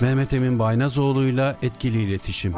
[0.00, 2.52] Mehmet Emin Baynazoğlu'yla etkili iletişim.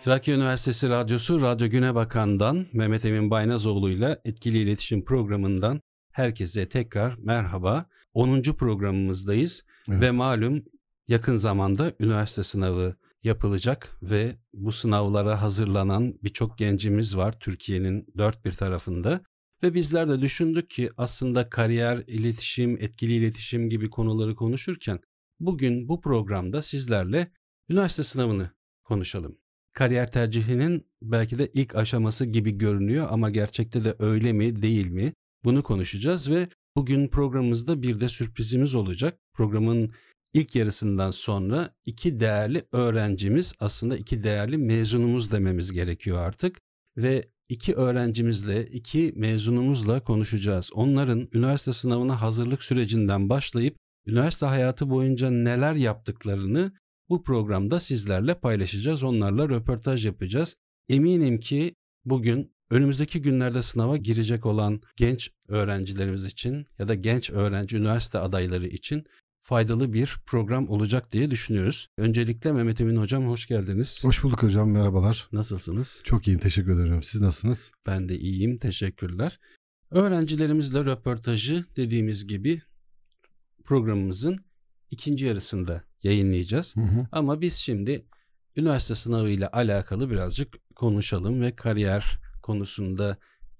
[0.00, 5.80] Trakya Üniversitesi Radyosu Radyo Güne Bakan'dan Mehmet Emin Baynazoğlu'yla etkili iletişim programından
[6.12, 7.86] herkese tekrar merhaba.
[8.14, 8.42] 10.
[8.42, 10.00] programımızdayız evet.
[10.00, 10.62] ve malum
[11.08, 18.52] yakın zamanda üniversite sınavı yapılacak ve bu sınavlara hazırlanan birçok gencimiz var Türkiye'nin dört bir
[18.52, 19.20] tarafında.
[19.62, 25.00] Ve bizler de düşündük ki aslında kariyer, iletişim, etkili iletişim gibi konuları konuşurken
[25.40, 27.32] bugün bu programda sizlerle
[27.68, 28.50] üniversite sınavını
[28.84, 29.38] konuşalım.
[29.72, 35.14] Kariyer tercihinin belki de ilk aşaması gibi görünüyor ama gerçekte de öyle mi değil mi
[35.44, 39.18] bunu konuşacağız ve bugün programımızda bir de sürprizimiz olacak.
[39.34, 39.92] Programın
[40.34, 46.58] ilk yarısından sonra iki değerli öğrencimiz aslında iki değerli mezunumuz dememiz gerekiyor artık
[46.96, 50.70] ve iki öğrencimizle, iki mezunumuzla konuşacağız.
[50.72, 56.72] Onların üniversite sınavına hazırlık sürecinden başlayıp üniversite hayatı boyunca neler yaptıklarını
[57.08, 59.02] bu programda sizlerle paylaşacağız.
[59.02, 60.56] Onlarla röportaj yapacağız.
[60.88, 61.74] Eminim ki
[62.04, 68.66] bugün önümüzdeki günlerde sınava girecek olan genç öğrencilerimiz için ya da genç öğrenci üniversite adayları
[68.66, 69.04] için
[69.40, 71.88] faydalı bir program olacak diye düşünüyoruz.
[71.98, 74.04] Öncelikle Mehmet Emin Hocam hoş geldiniz.
[74.04, 75.28] Hoş bulduk hocam merhabalar.
[75.32, 76.00] Nasılsınız?
[76.04, 77.02] Çok iyiyim teşekkür ederim.
[77.02, 77.72] Siz nasılsınız?
[77.86, 79.40] Ben de iyiyim teşekkürler.
[79.90, 82.62] Öğrencilerimizle röportajı dediğimiz gibi
[83.64, 84.38] programımızın
[84.90, 86.76] ikinci yarısında yayınlayacağız.
[86.76, 87.06] Hı hı.
[87.12, 88.06] Ama biz şimdi
[88.56, 93.16] üniversite sınavı ile alakalı birazcık konuşalım ve kariyer konusunda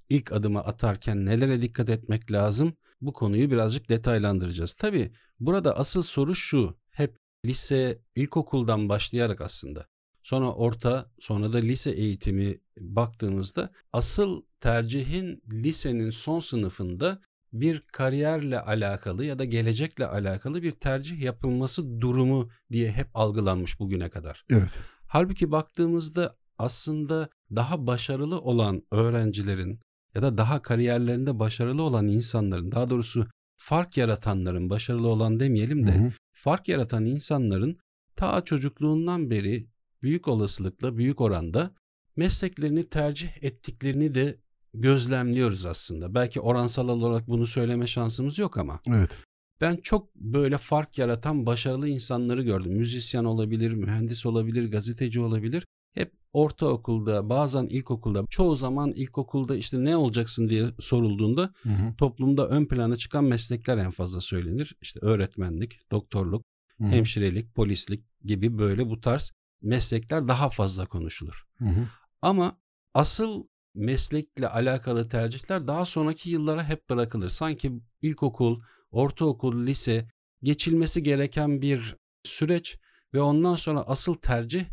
[0.08, 2.76] ilk adımı atarken nelere dikkat etmek lazım?
[3.00, 4.74] Bu konuyu birazcık detaylandıracağız.
[4.74, 6.76] Tabii burada asıl soru şu.
[6.90, 9.86] Hep lise, ilkokuldan başlayarak aslında
[10.22, 19.24] sonra orta, sonra da lise eğitimi baktığımızda asıl tercihin lisenin son sınıfında bir kariyerle alakalı
[19.24, 24.44] ya da gelecekle alakalı bir tercih yapılması durumu diye hep algılanmış bugüne kadar.
[24.50, 24.78] Evet.
[25.06, 29.80] Halbuki baktığımızda aslında daha başarılı olan öğrencilerin
[30.14, 33.26] ya da daha kariyerlerinde başarılı olan insanların daha doğrusu
[33.56, 36.12] fark yaratanların başarılı olan demeyelim de hı hı.
[36.32, 37.78] fark yaratan insanların
[38.16, 39.66] ta çocukluğundan beri
[40.02, 41.74] büyük olasılıkla büyük oranda
[42.16, 44.38] mesleklerini tercih ettiklerini de
[44.74, 46.14] gözlemliyoruz aslında.
[46.14, 48.80] Belki oransal olarak bunu söyleme şansımız yok ama.
[48.88, 49.18] Evet.
[49.60, 52.72] Ben çok böyle fark yaratan başarılı insanları gördüm.
[52.72, 55.66] Müzisyen olabilir, mühendis olabilir, gazeteci olabilir.
[55.92, 61.94] Hep ortaokulda, bazen ilkokulda, çoğu zaman ilkokulda işte ne olacaksın diye sorulduğunda hı hı.
[61.98, 64.76] toplumda ön plana çıkan meslekler en fazla söylenir.
[64.82, 66.44] İşte öğretmenlik, doktorluk,
[66.78, 66.88] hı hı.
[66.88, 71.44] hemşirelik, polislik gibi böyle bu tarz meslekler daha fazla konuşulur.
[71.58, 71.86] Hı hı.
[72.22, 72.58] Ama
[72.94, 77.28] asıl meslekle alakalı tercihler daha sonraki yıllara hep bırakılır.
[77.28, 80.08] Sanki ilkokul, ortaokul, lise
[80.42, 82.78] geçilmesi gereken bir süreç
[83.14, 84.64] ve ondan sonra asıl tercih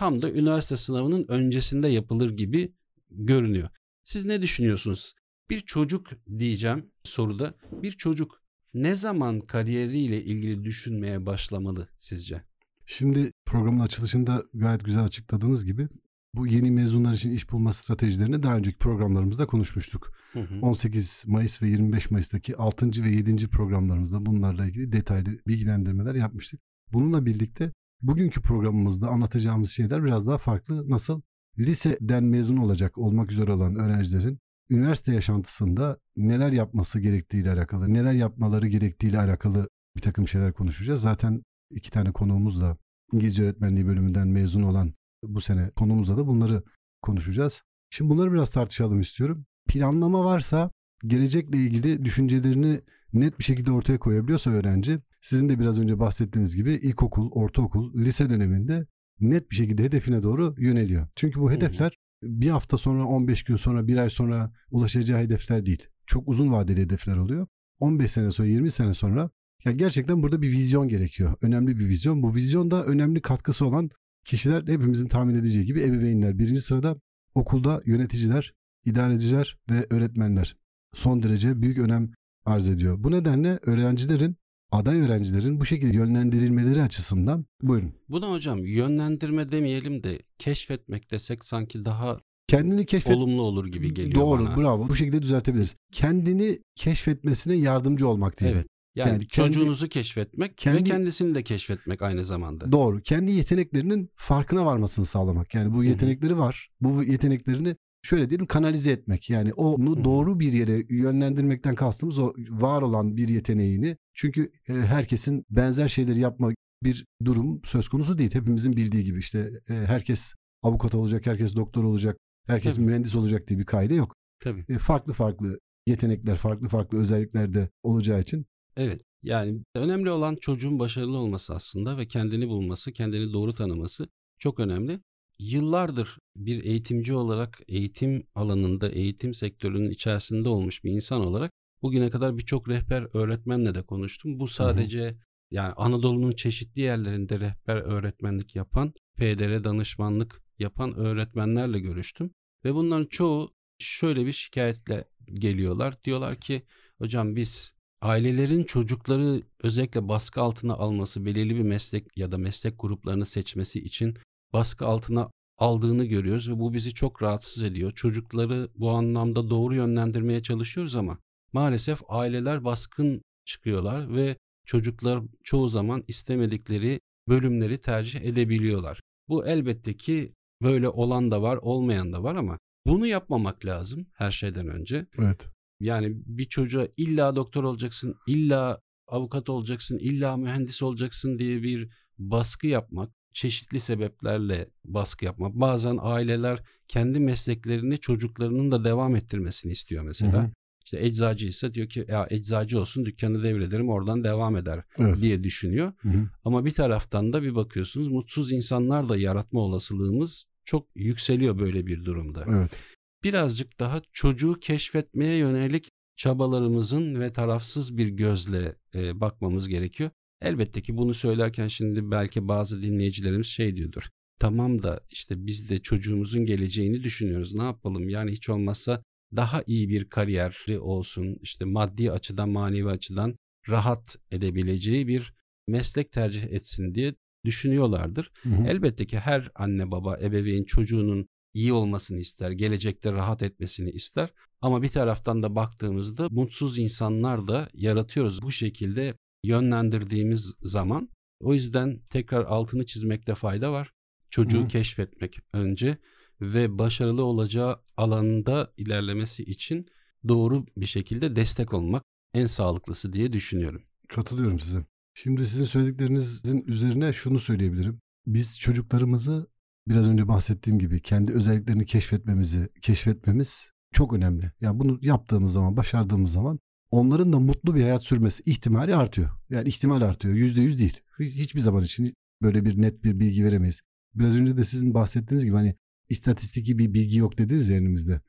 [0.00, 2.72] tam da üniversite sınavının öncesinde yapılır gibi
[3.10, 3.68] görünüyor.
[4.04, 5.14] Siz ne düşünüyorsunuz?
[5.50, 7.54] Bir çocuk diyeceğim soruda.
[7.72, 8.42] Bir çocuk
[8.74, 12.42] ne zaman kariyeriyle ilgili düşünmeye başlamalı sizce?
[12.86, 15.88] Şimdi programın açılışında gayet güzel açıkladığınız gibi
[16.34, 20.12] bu yeni mezunlar için iş bulma stratejilerini daha önceki programlarımızda konuşmuştuk.
[20.32, 20.60] Hı hı.
[20.62, 23.04] 18 Mayıs ve 25 Mayıs'taki 6.
[23.04, 23.48] ve 7.
[23.48, 26.60] programlarımızda bunlarla ilgili detaylı bilgilendirmeler yapmıştık.
[26.92, 27.72] Bununla birlikte
[28.02, 30.90] bugünkü programımızda anlatacağımız şeyler biraz daha farklı.
[30.90, 31.20] Nasıl?
[31.58, 34.38] Liseden mezun olacak olmak üzere olan öğrencilerin
[34.70, 41.00] üniversite yaşantısında neler yapması gerektiğiyle alakalı, neler yapmaları gerektiğiyle alakalı bir takım şeyler konuşacağız.
[41.00, 42.76] Zaten iki tane konuğumuz da
[43.12, 46.62] İngilizce öğretmenliği bölümünden mezun olan bu sene konumuzda da bunları
[47.02, 47.62] konuşacağız.
[47.90, 49.44] Şimdi bunları biraz tartışalım istiyorum.
[49.68, 50.70] Planlama varsa
[51.06, 52.80] gelecekle ilgili düşüncelerini
[53.12, 58.30] net bir şekilde ortaya koyabiliyorsa öğrenci sizin de biraz önce bahsettiğiniz gibi ilkokul, ortaokul, lise
[58.30, 58.86] döneminde
[59.20, 61.08] net bir şekilde hedefine doğru yöneliyor.
[61.16, 65.86] Çünkü bu hedefler bir hafta sonra, 15 gün sonra, bir ay sonra ulaşacağı hedefler değil.
[66.06, 67.46] Çok uzun vadeli hedefler oluyor.
[67.78, 69.30] 15 sene sonra, 20 sene sonra
[69.64, 71.36] ya gerçekten burada bir vizyon gerekiyor.
[71.42, 72.22] Önemli bir vizyon.
[72.22, 73.90] Bu vizyonda önemli katkısı olan
[74.24, 76.38] kişiler hepimizin tahmin edeceği gibi ebeveynler.
[76.38, 76.96] Birinci sırada
[77.34, 78.54] okulda yöneticiler,
[78.84, 80.56] idareciler ve öğretmenler
[80.94, 82.10] son derece büyük önem
[82.44, 82.96] arz ediyor.
[83.04, 84.36] Bu nedenle öğrencilerin
[84.72, 87.92] aday öğrencilerin bu şekilde yönlendirilmeleri açısından buyurun.
[88.08, 94.14] Buna hocam yönlendirme demeyelim de keşfetmek desek sanki daha kendini keşfet olumlu olur gibi geliyor
[94.14, 94.56] Doğru, bana.
[94.56, 94.88] Doğru, bravo.
[94.88, 95.76] Bu şekilde düzeltebiliriz.
[95.92, 98.58] Kendini keşfetmesine yardımcı olmak diyelim.
[98.58, 98.66] Evet.
[98.94, 102.72] Yani, yani çocuğunuzu kendi, keşfetmek kendi, ve kendisini de keşfetmek aynı zamanda.
[102.72, 103.00] Doğru.
[103.02, 105.54] Kendi yeteneklerinin farkına varmasını sağlamak.
[105.54, 106.70] Yani bu yetenekleri var.
[106.80, 109.30] Bu yeteneklerini şöyle diyelim kanalize etmek.
[109.30, 113.96] Yani onu doğru bir yere yönlendirmekten kastımız o var olan bir yeteneğini.
[114.14, 116.52] Çünkü e, herkesin benzer şeyleri yapma
[116.82, 118.34] bir durum söz konusu değil.
[118.34, 120.32] Hepimizin bildiği gibi işte e, herkes
[120.62, 122.16] avukat olacak, herkes doktor olacak,
[122.46, 122.84] herkes Tabii.
[122.84, 124.14] mühendis olacak diye bir kaide yok.
[124.40, 124.64] Tabii.
[124.68, 129.02] E, farklı farklı yetenekler, farklı farklı özellikler de olacağı için Evet.
[129.22, 134.08] Yani önemli olan çocuğun başarılı olması aslında ve kendini bulması, kendini doğru tanıması
[134.38, 135.00] çok önemli.
[135.40, 141.52] Yıllardır bir eğitimci olarak eğitim alanında, eğitim sektörünün içerisinde olmuş bir insan olarak
[141.82, 144.40] bugüne kadar birçok rehber öğretmenle de konuştum.
[144.40, 145.16] Bu sadece
[145.50, 152.30] yani Anadolu'nun çeşitli yerlerinde rehber öğretmenlik yapan, PDR danışmanlık yapan öğretmenlerle görüştüm.
[152.64, 156.04] Ve bunların çoğu şöyle bir şikayetle geliyorlar.
[156.04, 156.62] Diyorlar ki
[156.98, 163.26] hocam biz ailelerin çocukları özellikle baskı altına alması, belirli bir meslek ya da meslek gruplarını
[163.26, 164.16] seçmesi için
[164.52, 167.92] baskı altına aldığını görüyoruz ve bu bizi çok rahatsız ediyor.
[167.92, 171.18] Çocukları bu anlamda doğru yönlendirmeye çalışıyoruz ama
[171.52, 174.36] maalesef aileler baskın çıkıyorlar ve
[174.66, 179.00] çocuklar çoğu zaman istemedikleri bölümleri tercih edebiliyorlar.
[179.28, 184.30] Bu elbette ki böyle olan da var, olmayan da var ama bunu yapmamak lazım her
[184.30, 185.06] şeyden önce.
[185.18, 185.48] evet.
[185.80, 192.66] Yani bir çocuğa illa doktor olacaksın, illa avukat olacaksın, illa mühendis olacaksın diye bir baskı
[192.66, 195.54] yapmak, çeşitli sebeplerle baskı yapmak.
[195.54, 200.42] Bazen aileler kendi mesleklerini çocuklarının da devam ettirmesini istiyor mesela.
[200.42, 200.50] Hı hı.
[200.84, 205.20] İşte eczacı ise diyor ki ya eczacı olsun dükkanı devrederim oradan devam eder Evet.
[205.20, 205.92] diye düşünüyor.
[205.98, 206.28] Hı hı.
[206.44, 212.04] Ama bir taraftan da bir bakıyorsunuz mutsuz insanlar da yaratma olasılığımız çok yükseliyor böyle bir
[212.04, 212.80] durumda Evet.
[213.24, 220.10] birazcık daha çocuğu keşfetmeye yönelik çabalarımızın ve tarafsız bir gözle e, bakmamız gerekiyor.
[220.42, 224.02] Elbette ki bunu söylerken şimdi belki bazı dinleyicilerimiz şey diyordur.
[224.38, 227.54] Tamam da işte biz de çocuğumuzun geleceğini düşünüyoruz.
[227.54, 228.08] Ne yapalım?
[228.08, 229.02] Yani hiç olmazsa
[229.36, 231.36] daha iyi bir kariyeri olsun.
[231.42, 233.36] işte maddi açıdan, manevi açıdan
[233.68, 235.34] rahat edebileceği bir
[235.68, 237.14] meslek tercih etsin diye
[237.44, 238.30] düşünüyorlardır.
[238.42, 238.66] Hı hı.
[238.66, 244.30] Elbette ki her anne baba, ebeveyn çocuğunun iyi olmasını ister, gelecekte rahat etmesini ister.
[244.60, 249.14] Ama bir taraftan da baktığımızda mutsuz insanlar da yaratıyoruz bu şekilde
[249.44, 251.08] yönlendirdiğimiz zaman.
[251.40, 253.92] O yüzden tekrar altını çizmekte fayda var.
[254.30, 254.68] Çocuğu Hı.
[254.68, 255.98] keşfetmek önce
[256.40, 259.86] ve başarılı olacağı alanda ilerlemesi için
[260.28, 262.04] doğru bir şekilde destek olmak
[262.34, 263.82] en sağlıklısı diye düşünüyorum.
[264.08, 264.84] Katılıyorum size.
[265.14, 268.00] Şimdi sizin söylediklerinizin üzerine şunu söyleyebilirim.
[268.26, 269.46] Biz çocuklarımızı
[269.88, 274.52] biraz önce bahsettiğim gibi kendi özelliklerini keşfetmemizi, keşfetmemiz çok önemli.
[274.60, 276.58] Yani bunu yaptığımız zaman, başardığımız zaman
[276.90, 279.30] onların da mutlu bir hayat sürmesi ihtimali artıyor.
[279.50, 280.34] Yani ihtimal artıyor.
[280.34, 281.00] Yüzde yüz değil.
[281.20, 283.80] Hiç- Hiçbir zaman için böyle bir net bir bilgi veremeyiz.
[284.14, 285.74] Biraz önce de sizin bahsettiğiniz gibi hani
[286.08, 288.20] istatistiki bir bilgi yok dediniz ya elimizde.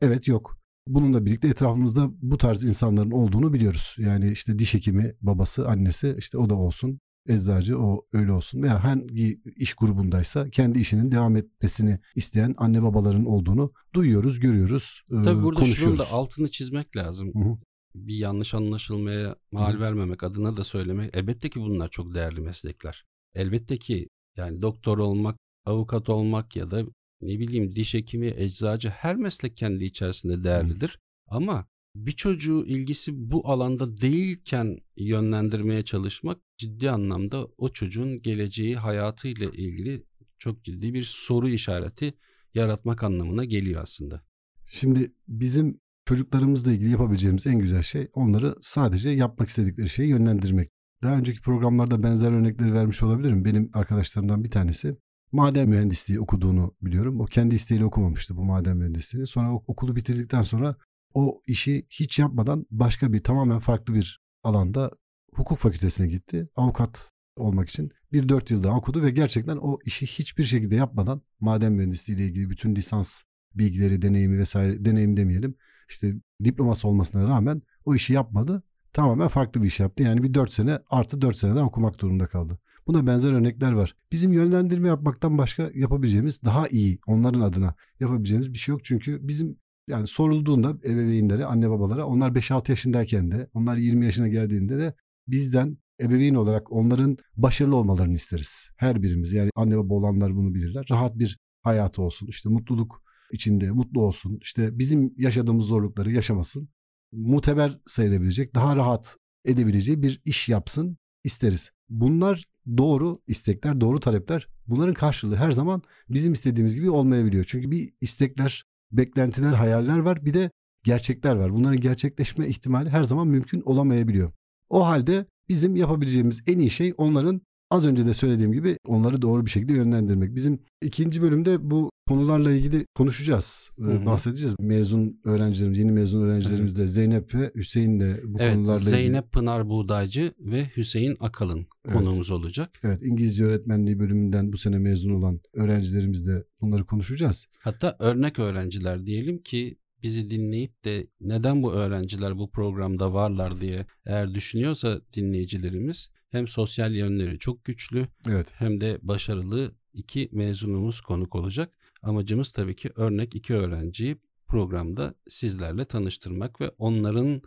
[0.00, 0.58] Evet yok.
[0.88, 3.94] Bununla birlikte etrafımızda bu tarz insanların olduğunu biliyoruz.
[3.98, 6.98] Yani işte diş hekimi, babası, annesi işte o da olsun.
[7.28, 8.62] Eczacı o öyle olsun.
[8.62, 15.24] Veya hangi iş grubundaysa kendi işinin devam etmesini isteyen anne babaların olduğunu duyuyoruz, görüyoruz, Tabii
[15.24, 15.98] burada şunun konuşuyoruz.
[15.98, 17.28] da altını çizmek lazım.
[17.34, 17.58] Hı hı.
[17.94, 19.80] Bir yanlış anlaşılmaya mal Hı.
[19.80, 21.10] vermemek adına da söylemek.
[21.16, 23.04] Elbette ki bunlar çok değerli meslekler.
[23.34, 26.82] Elbette ki yani doktor olmak, avukat olmak ya da
[27.20, 30.98] ne bileyim diş hekimi, eczacı her meslek kendi içerisinde değerlidir.
[31.26, 39.50] Ama bir çocuğu ilgisi bu alanda değilken yönlendirmeye çalışmak ciddi anlamda o çocuğun geleceği hayatıyla
[39.50, 40.04] ilgili
[40.38, 42.14] çok ciddi bir soru işareti
[42.54, 44.22] yaratmak anlamına geliyor aslında.
[44.66, 50.70] Şimdi bizim çocuklarımızla ilgili yapabileceğimiz en güzel şey onları sadece yapmak istedikleri şeyi yönlendirmek.
[51.02, 53.44] Daha önceki programlarda benzer örnekleri vermiş olabilirim.
[53.44, 54.96] Benim arkadaşlarımdan bir tanesi
[55.32, 57.20] maden mühendisliği okuduğunu biliyorum.
[57.20, 59.26] O kendi isteğiyle okumamıştı bu maden mühendisliğini.
[59.26, 60.76] Sonra okulu bitirdikten sonra
[61.14, 64.90] o işi hiç yapmadan başka bir tamamen farklı bir alanda
[65.34, 66.48] hukuk fakültesine gitti.
[66.56, 71.22] Avukat olmak için bir dört yıl daha okudu ve gerçekten o işi hiçbir şekilde yapmadan
[71.40, 73.22] maden mühendisliği ile ilgili bütün lisans
[73.54, 75.54] bilgileri, deneyimi vesaire deneyim demeyelim.
[75.92, 78.62] İşte diploması olmasına rağmen o işi yapmadı.
[78.92, 80.02] Tamamen farklı bir iş yaptı.
[80.02, 82.58] Yani bir 4 sene artı 4 sene daha okumak durumunda kaldı.
[82.86, 83.96] Buna benzer örnekler var.
[84.12, 88.84] Bizim yönlendirme yapmaktan başka yapabileceğimiz daha iyi onların adına yapabileceğimiz bir şey yok.
[88.84, 89.56] Çünkü bizim
[89.88, 94.94] yani sorulduğunda ebeveynlere, anne babalara onlar 5-6 yaşındayken de onlar 20 yaşına geldiğinde de
[95.28, 98.70] bizden ebeveyn olarak onların başarılı olmalarını isteriz.
[98.76, 100.86] Her birimiz yani anne baba olanlar bunu bilirler.
[100.90, 102.26] Rahat bir hayatı olsun.
[102.26, 104.38] işte mutluluk içinde mutlu olsun.
[104.42, 106.68] İşte bizim yaşadığımız zorlukları yaşamasın.
[107.12, 111.70] Muteber sayılabilecek, daha rahat edebileceği bir iş yapsın isteriz.
[111.88, 112.44] Bunlar
[112.76, 114.48] doğru istekler, doğru talepler.
[114.66, 117.44] Bunların karşılığı her zaman bizim istediğimiz gibi olmayabiliyor.
[117.48, 120.24] Çünkü bir istekler beklentiler, hayaller var.
[120.24, 120.50] Bir de
[120.84, 121.52] gerçekler var.
[121.52, 124.32] Bunların gerçekleşme ihtimali her zaman mümkün olamayabiliyor.
[124.68, 127.40] O halde bizim yapabileceğimiz en iyi şey onların
[127.72, 130.34] az önce de söylediğim gibi onları doğru bir şekilde yönlendirmek.
[130.34, 134.06] Bizim ikinci bölümde bu konularla ilgili konuşacağız, hı hı.
[134.06, 134.54] bahsedeceğiz.
[134.60, 139.12] Mezun öğrencilerimiz, yeni mezun öğrencilerimiz de Zeynep ve Hüseyin de bu evet, konularla Zeynep ilgili.
[139.12, 141.96] Zeynep Pınar Buğdaycı ve Hüseyin Akalın evet.
[141.96, 142.70] konuğumuz olacak.
[142.82, 147.46] Evet, İngilizce öğretmenliği bölümünden bu sene mezun olan öğrencilerimiz de bunları konuşacağız.
[147.60, 153.86] Hatta örnek öğrenciler diyelim ki bizi dinleyip de neden bu öğrenciler bu programda varlar diye
[154.06, 158.52] eğer düşünüyorsa dinleyicilerimiz hem sosyal yönleri çok güçlü evet.
[158.56, 161.74] hem de başarılı iki mezunumuz konuk olacak.
[162.02, 164.16] Amacımız tabii ki örnek iki öğrenciyi
[164.48, 167.42] programda sizlerle tanıştırmak ve onların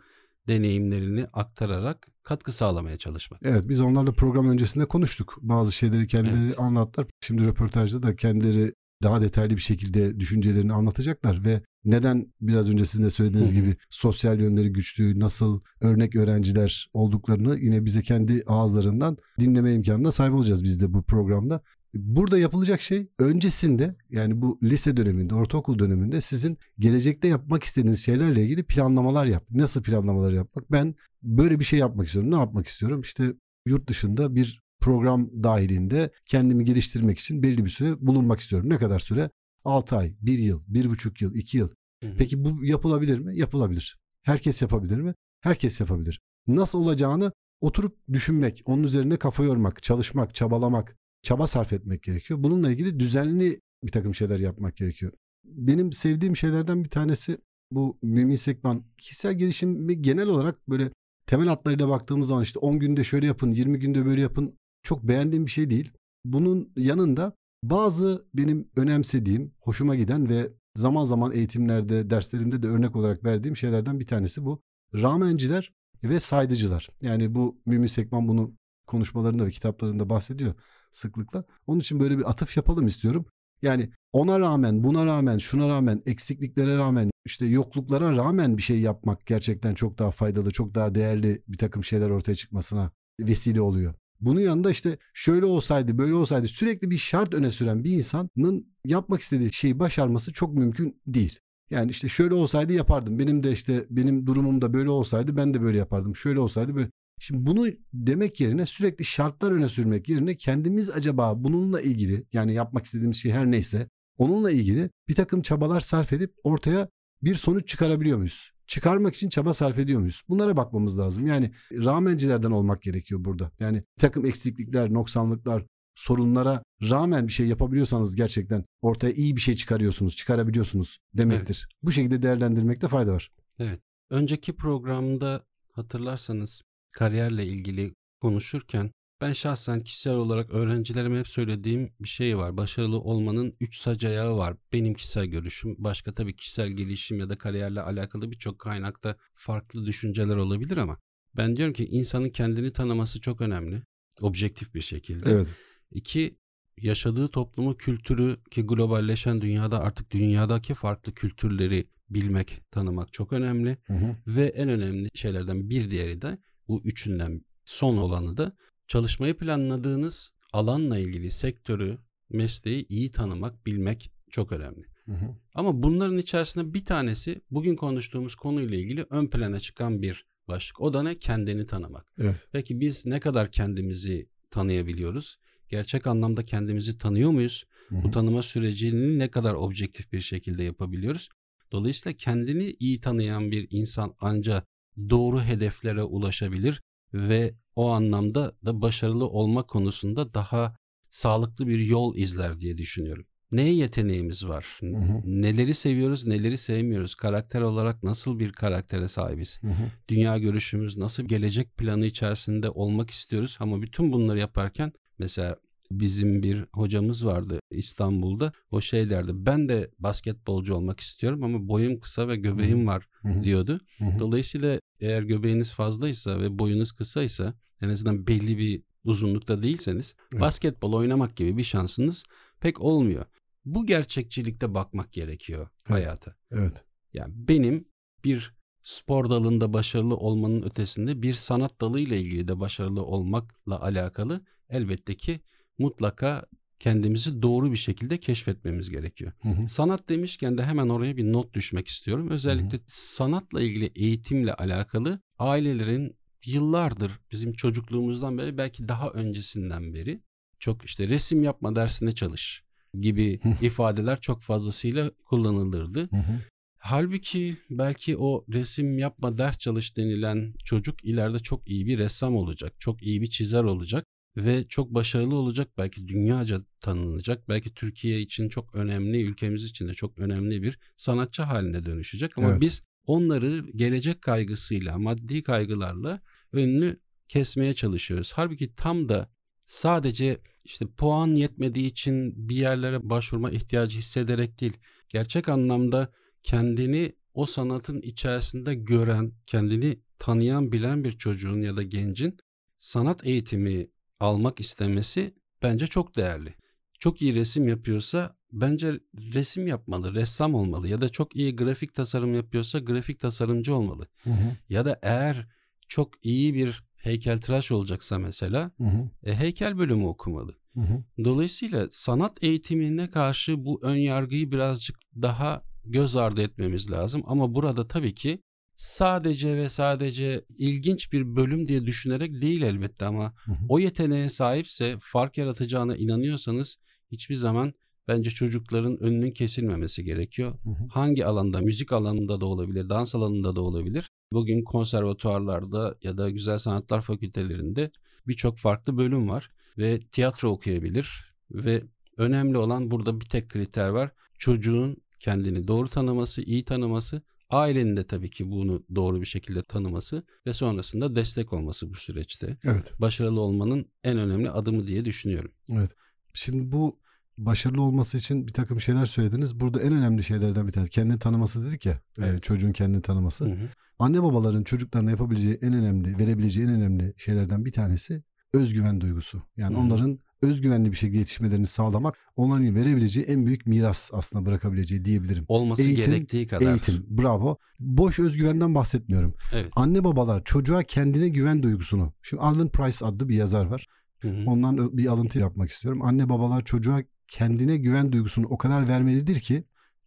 [0.48, 3.40] deneyimlerini aktararak katkı sağlamaya çalışmak.
[3.44, 5.38] Evet biz onlarla program öncesinde konuştuk.
[5.42, 6.60] Bazı şeyleri kendileri evet.
[6.60, 7.08] anlattılar.
[7.20, 13.04] Şimdi röportajda da kendileri daha detaylı bir şekilde düşüncelerini anlatacaklar ve neden biraz önce sizin
[13.04, 19.74] de söylediğiniz gibi sosyal yönleri güçlü, nasıl örnek öğrenciler olduklarını yine bize kendi ağızlarından dinleme
[19.74, 21.62] imkanına sahip olacağız biz de bu programda.
[21.94, 28.44] Burada yapılacak şey öncesinde yani bu lise döneminde, ortaokul döneminde sizin gelecekte yapmak istediğiniz şeylerle
[28.44, 29.44] ilgili planlamalar yap.
[29.50, 30.72] Nasıl planlamalar yapmak?
[30.72, 32.30] Ben böyle bir şey yapmak istiyorum.
[32.30, 33.00] Ne yapmak istiyorum?
[33.00, 33.34] İşte
[33.66, 38.70] yurt dışında bir program dahilinde kendimi geliştirmek için belli bir süre bulunmak istiyorum.
[38.70, 39.30] Ne kadar süre?
[39.64, 41.68] 6 ay, 1 yıl, 1,5 yıl, 2 yıl.
[42.02, 42.14] Hı hı.
[42.18, 43.38] Peki bu yapılabilir mi?
[43.38, 43.98] Yapılabilir.
[44.22, 45.14] Herkes yapabilir mi?
[45.40, 46.20] Herkes yapabilir.
[46.46, 52.42] Nasıl olacağını oturup düşünmek, onun üzerine kafa yormak, çalışmak, çabalamak, çaba sarf etmek gerekiyor.
[52.42, 55.12] Bununla ilgili düzenli bir takım şeyler yapmak gerekiyor.
[55.44, 57.38] Benim sevdiğim şeylerden bir tanesi
[57.70, 58.84] bu Mümin Sekman.
[58.98, 60.90] Kişisel gelişimi genel olarak böyle
[61.26, 65.46] temel hatlarıyla baktığımız zaman işte 10 günde şöyle yapın, 20 günde böyle yapın çok beğendiğim
[65.46, 65.92] bir şey değil.
[66.24, 73.24] Bunun yanında bazı benim önemsediğim, hoşuma giden ve zaman zaman eğitimlerde, derslerimde de örnek olarak
[73.24, 74.62] verdiğim şeylerden bir tanesi bu.
[74.94, 75.72] Ramenciler
[76.04, 76.88] ve saydıcılar.
[77.02, 78.54] Yani bu Mümin Sekman bunu
[78.86, 80.54] konuşmalarında ve kitaplarında bahsediyor
[80.90, 81.44] sıklıkla.
[81.66, 83.26] Onun için böyle bir atıf yapalım istiyorum.
[83.62, 89.26] Yani ona rağmen, buna rağmen, şuna rağmen, eksikliklere rağmen, işte yokluklara rağmen bir şey yapmak
[89.26, 92.90] gerçekten çok daha faydalı, çok daha değerli bir takım şeyler ortaya çıkmasına
[93.20, 93.94] vesile oluyor.
[94.20, 99.20] Bunun yanında işte şöyle olsaydı böyle olsaydı sürekli bir şart öne süren bir insanın yapmak
[99.20, 101.38] istediği şeyi başarması çok mümkün değil.
[101.70, 103.18] Yani işte şöyle olsaydı yapardım.
[103.18, 106.16] Benim de işte benim durumum da böyle olsaydı ben de böyle yapardım.
[106.16, 106.90] Şöyle olsaydı böyle.
[107.18, 112.84] Şimdi bunu demek yerine sürekli şartlar öne sürmek yerine kendimiz acaba bununla ilgili yani yapmak
[112.84, 116.88] istediğimiz şey her neyse onunla ilgili bir takım çabalar sarf edip ortaya
[117.22, 118.55] bir sonuç çıkarabiliyor muyuz?
[118.66, 120.22] Çıkarmak için çaba sarf ediyor muyuz?
[120.28, 121.26] Bunlara bakmamız lazım.
[121.26, 123.50] Yani rağmencilerden olmak gerekiyor burada.
[123.60, 130.16] Yani takım eksiklikler, noksanlıklar, sorunlara rağmen bir şey yapabiliyorsanız gerçekten ortaya iyi bir şey çıkarıyorsunuz,
[130.16, 131.66] çıkarabiliyorsunuz demektir.
[131.68, 131.82] Evet.
[131.82, 133.30] Bu şekilde değerlendirmekte fayda var.
[133.58, 133.80] Evet.
[134.10, 142.38] Önceki programda hatırlarsanız kariyerle ilgili konuşurken ben şahsen kişisel olarak öğrencilerime hep söylediğim bir şey
[142.38, 142.56] var.
[142.56, 144.56] Başarılı olmanın üç sac ayağı var.
[144.72, 145.74] Benim kişisel görüşüm.
[145.78, 150.98] Başka tabii kişisel gelişim ya da kariyerle alakalı birçok kaynakta farklı düşünceler olabilir ama
[151.36, 153.82] ben diyorum ki insanın kendini tanıması çok önemli.
[154.20, 155.30] Objektif bir şekilde.
[155.30, 155.48] Evet.
[155.90, 156.38] İki,
[156.80, 163.78] yaşadığı toplumu, kültürü ki globalleşen dünyada artık dünyadaki farklı kültürleri bilmek, tanımak çok önemli.
[163.86, 164.16] Hı hı.
[164.26, 168.56] Ve en önemli şeylerden bir diğeri de bu üçünden son olanı da
[168.86, 171.98] Çalışmayı planladığınız alanla ilgili sektörü,
[172.30, 174.84] mesleği iyi tanımak, bilmek çok önemli.
[175.06, 175.36] Hı hı.
[175.54, 180.80] Ama bunların içerisinde bir tanesi bugün konuştuğumuz konuyla ilgili ön plana çıkan bir başlık.
[180.80, 181.18] O da ne?
[181.18, 182.12] Kendini tanımak.
[182.18, 182.48] Evet.
[182.52, 185.38] Peki biz ne kadar kendimizi tanıyabiliyoruz?
[185.68, 187.64] Gerçek anlamda kendimizi tanıyor muyuz?
[187.88, 188.02] Hı hı.
[188.02, 191.28] Bu tanıma sürecini ne kadar objektif bir şekilde yapabiliyoruz?
[191.72, 194.66] Dolayısıyla kendini iyi tanıyan bir insan ancak
[195.10, 196.82] doğru hedeflere ulaşabilir
[197.14, 200.76] ve o anlamda da başarılı olma konusunda daha
[201.10, 203.26] sağlıklı bir yol izler diye düşünüyorum.
[203.52, 204.66] Neye yeteneğimiz var?
[204.80, 205.22] Hı hı.
[205.24, 207.14] Neleri seviyoruz, neleri sevmiyoruz?
[207.14, 209.62] Karakter olarak nasıl bir karaktere sahibiz?
[209.62, 209.90] Hı hı.
[210.08, 213.56] Dünya görüşümüz nasıl gelecek planı içerisinde olmak istiyoruz?
[213.60, 215.56] Ama bütün bunları yaparken mesela
[215.90, 218.52] bizim bir hocamız vardı İstanbul'da.
[218.70, 223.08] O şey derdi ben de basketbolcu olmak istiyorum ama boyum kısa ve göbeğim var
[223.42, 223.80] diyordu.
[224.18, 230.42] Dolayısıyla eğer göbeğiniz fazlaysa ve boyunuz kısaysa en azından belli bir uzunlukta değilseniz evet.
[230.42, 232.24] basketbol oynamak gibi bir şansınız
[232.60, 233.26] pek olmuyor.
[233.64, 235.90] Bu gerçekçilikte bakmak gerekiyor evet.
[235.90, 236.36] hayata.
[236.50, 236.84] Evet.
[237.12, 237.88] Yani benim
[238.24, 244.44] bir spor dalında başarılı olmanın ötesinde bir sanat dalı ile ilgili de başarılı olmakla alakalı
[244.68, 245.40] elbette ki
[245.78, 246.46] mutlaka
[246.78, 249.32] kendimizi doğru bir şekilde keşfetmemiz gerekiyor.
[249.42, 249.68] Hı hı.
[249.68, 252.30] Sanat demişken de hemen oraya bir not düşmek istiyorum.
[252.30, 252.86] Özellikle hı hı.
[252.86, 256.16] sanatla ilgili eğitimle alakalı ailelerin
[256.46, 260.20] yıllardır bizim çocukluğumuzdan beri belki daha öncesinden beri
[260.58, 262.62] çok işte resim yapma dersine çalış
[263.00, 266.00] gibi ifadeler çok fazlasıyla kullanılırdı.
[266.00, 266.40] Hı hı.
[266.78, 272.72] Halbuki belki o resim yapma ders çalış denilen çocuk ileride çok iyi bir ressam olacak,
[272.78, 274.06] çok iyi bir çizer olacak
[274.36, 275.68] ve çok başarılı olacak.
[275.78, 277.48] Belki dünyaca tanınacak.
[277.48, 282.38] Belki Türkiye için çok önemli, ülkemiz için de çok önemli bir sanatçı haline dönüşecek.
[282.38, 282.60] Ama evet.
[282.60, 286.20] biz onları gelecek kaygısıyla, maddi kaygılarla
[286.52, 286.96] önünü
[287.28, 288.32] kesmeye çalışıyoruz.
[288.34, 289.30] Halbuki tam da
[289.64, 294.76] sadece işte puan yetmediği için bir yerlere başvurma ihtiyacı hissederek değil,
[295.08, 296.12] gerçek anlamda
[296.42, 302.38] kendini o sanatın içerisinde gören, kendini tanıyan, bilen bir çocuğun ya da gencin
[302.78, 303.88] sanat eğitimi
[304.20, 306.54] almak istemesi bence çok değerli.
[306.98, 309.00] Çok iyi resim yapıyorsa bence
[309.34, 314.08] resim yapmalı, ressam olmalı ya da çok iyi grafik tasarım yapıyorsa grafik tasarımcı olmalı.
[314.24, 314.56] Hı hı.
[314.68, 315.46] Ya da eğer
[315.88, 319.10] çok iyi bir heykeltıraş olacaksa mesela hı hı.
[319.24, 320.54] E, heykel bölümü okumalı.
[320.74, 321.24] Hı hı.
[321.24, 327.22] Dolayısıyla sanat eğitimine karşı bu ön yargıyı birazcık daha göz ardı etmemiz lazım.
[327.26, 328.42] Ama burada tabii ki
[328.76, 333.56] sadece ve sadece ilginç bir bölüm diye düşünerek değil elbette ama hı hı.
[333.68, 336.76] o yeteneğe sahipse fark yaratacağına inanıyorsanız
[337.12, 337.74] hiçbir zaman
[338.08, 340.52] bence çocukların önünün kesilmemesi gerekiyor.
[340.64, 340.88] Hı hı.
[340.90, 344.10] Hangi alanda, müzik alanında da olabilir, dans alanında da olabilir.
[344.32, 347.90] Bugün konservatuarlarda ya da güzel sanatlar fakültelerinde
[348.26, 351.82] birçok farklı bölüm var ve tiyatro okuyabilir ve
[352.16, 354.10] önemli olan burada bir tek kriter var.
[354.38, 360.22] Çocuğun kendini doğru tanıması, iyi tanıması, ailenin de tabii ki bunu doğru bir şekilde tanıması
[360.46, 362.56] ve sonrasında destek olması bu süreçte.
[362.64, 362.92] Evet.
[362.98, 365.52] Başarılı olmanın en önemli adımı diye düşünüyorum.
[365.70, 365.90] Evet.
[366.34, 366.98] Şimdi bu
[367.38, 369.60] başarılı olması için bir takım şeyler söylediniz.
[369.60, 371.92] Burada en önemli şeylerden bir tanesi kendini tanıması dedik ya.
[371.92, 372.38] E, evet.
[372.38, 373.44] E, çocuğun kendini tanıması.
[373.44, 373.68] Hı hı.
[373.98, 379.42] Anne babaların çocuklarına yapabileceği en önemli, verebileceği en önemli şeylerden bir tanesi özgüven duygusu.
[379.56, 379.82] Yani hı hı.
[379.82, 385.44] onların özgüvenli bir şekilde yetişmelerini sağlamak onların verebileceği en büyük miras aslında bırakabileceği diyebilirim.
[385.48, 386.70] Olması eğitim, gerektiği kadar.
[386.70, 387.58] Eğitim bravo.
[387.80, 389.34] Boş özgüvenden bahsetmiyorum.
[389.52, 389.72] Evet.
[389.76, 392.12] Anne babalar çocuğa kendine güven duygusunu.
[392.22, 393.86] Şimdi Alan Price adlı bir yazar var.
[394.18, 394.50] Hı hı.
[394.50, 396.02] Ondan bir alıntı yapmak istiyorum.
[396.02, 399.64] Anne babalar çocuğa kendine güven duygusunu o kadar vermelidir ki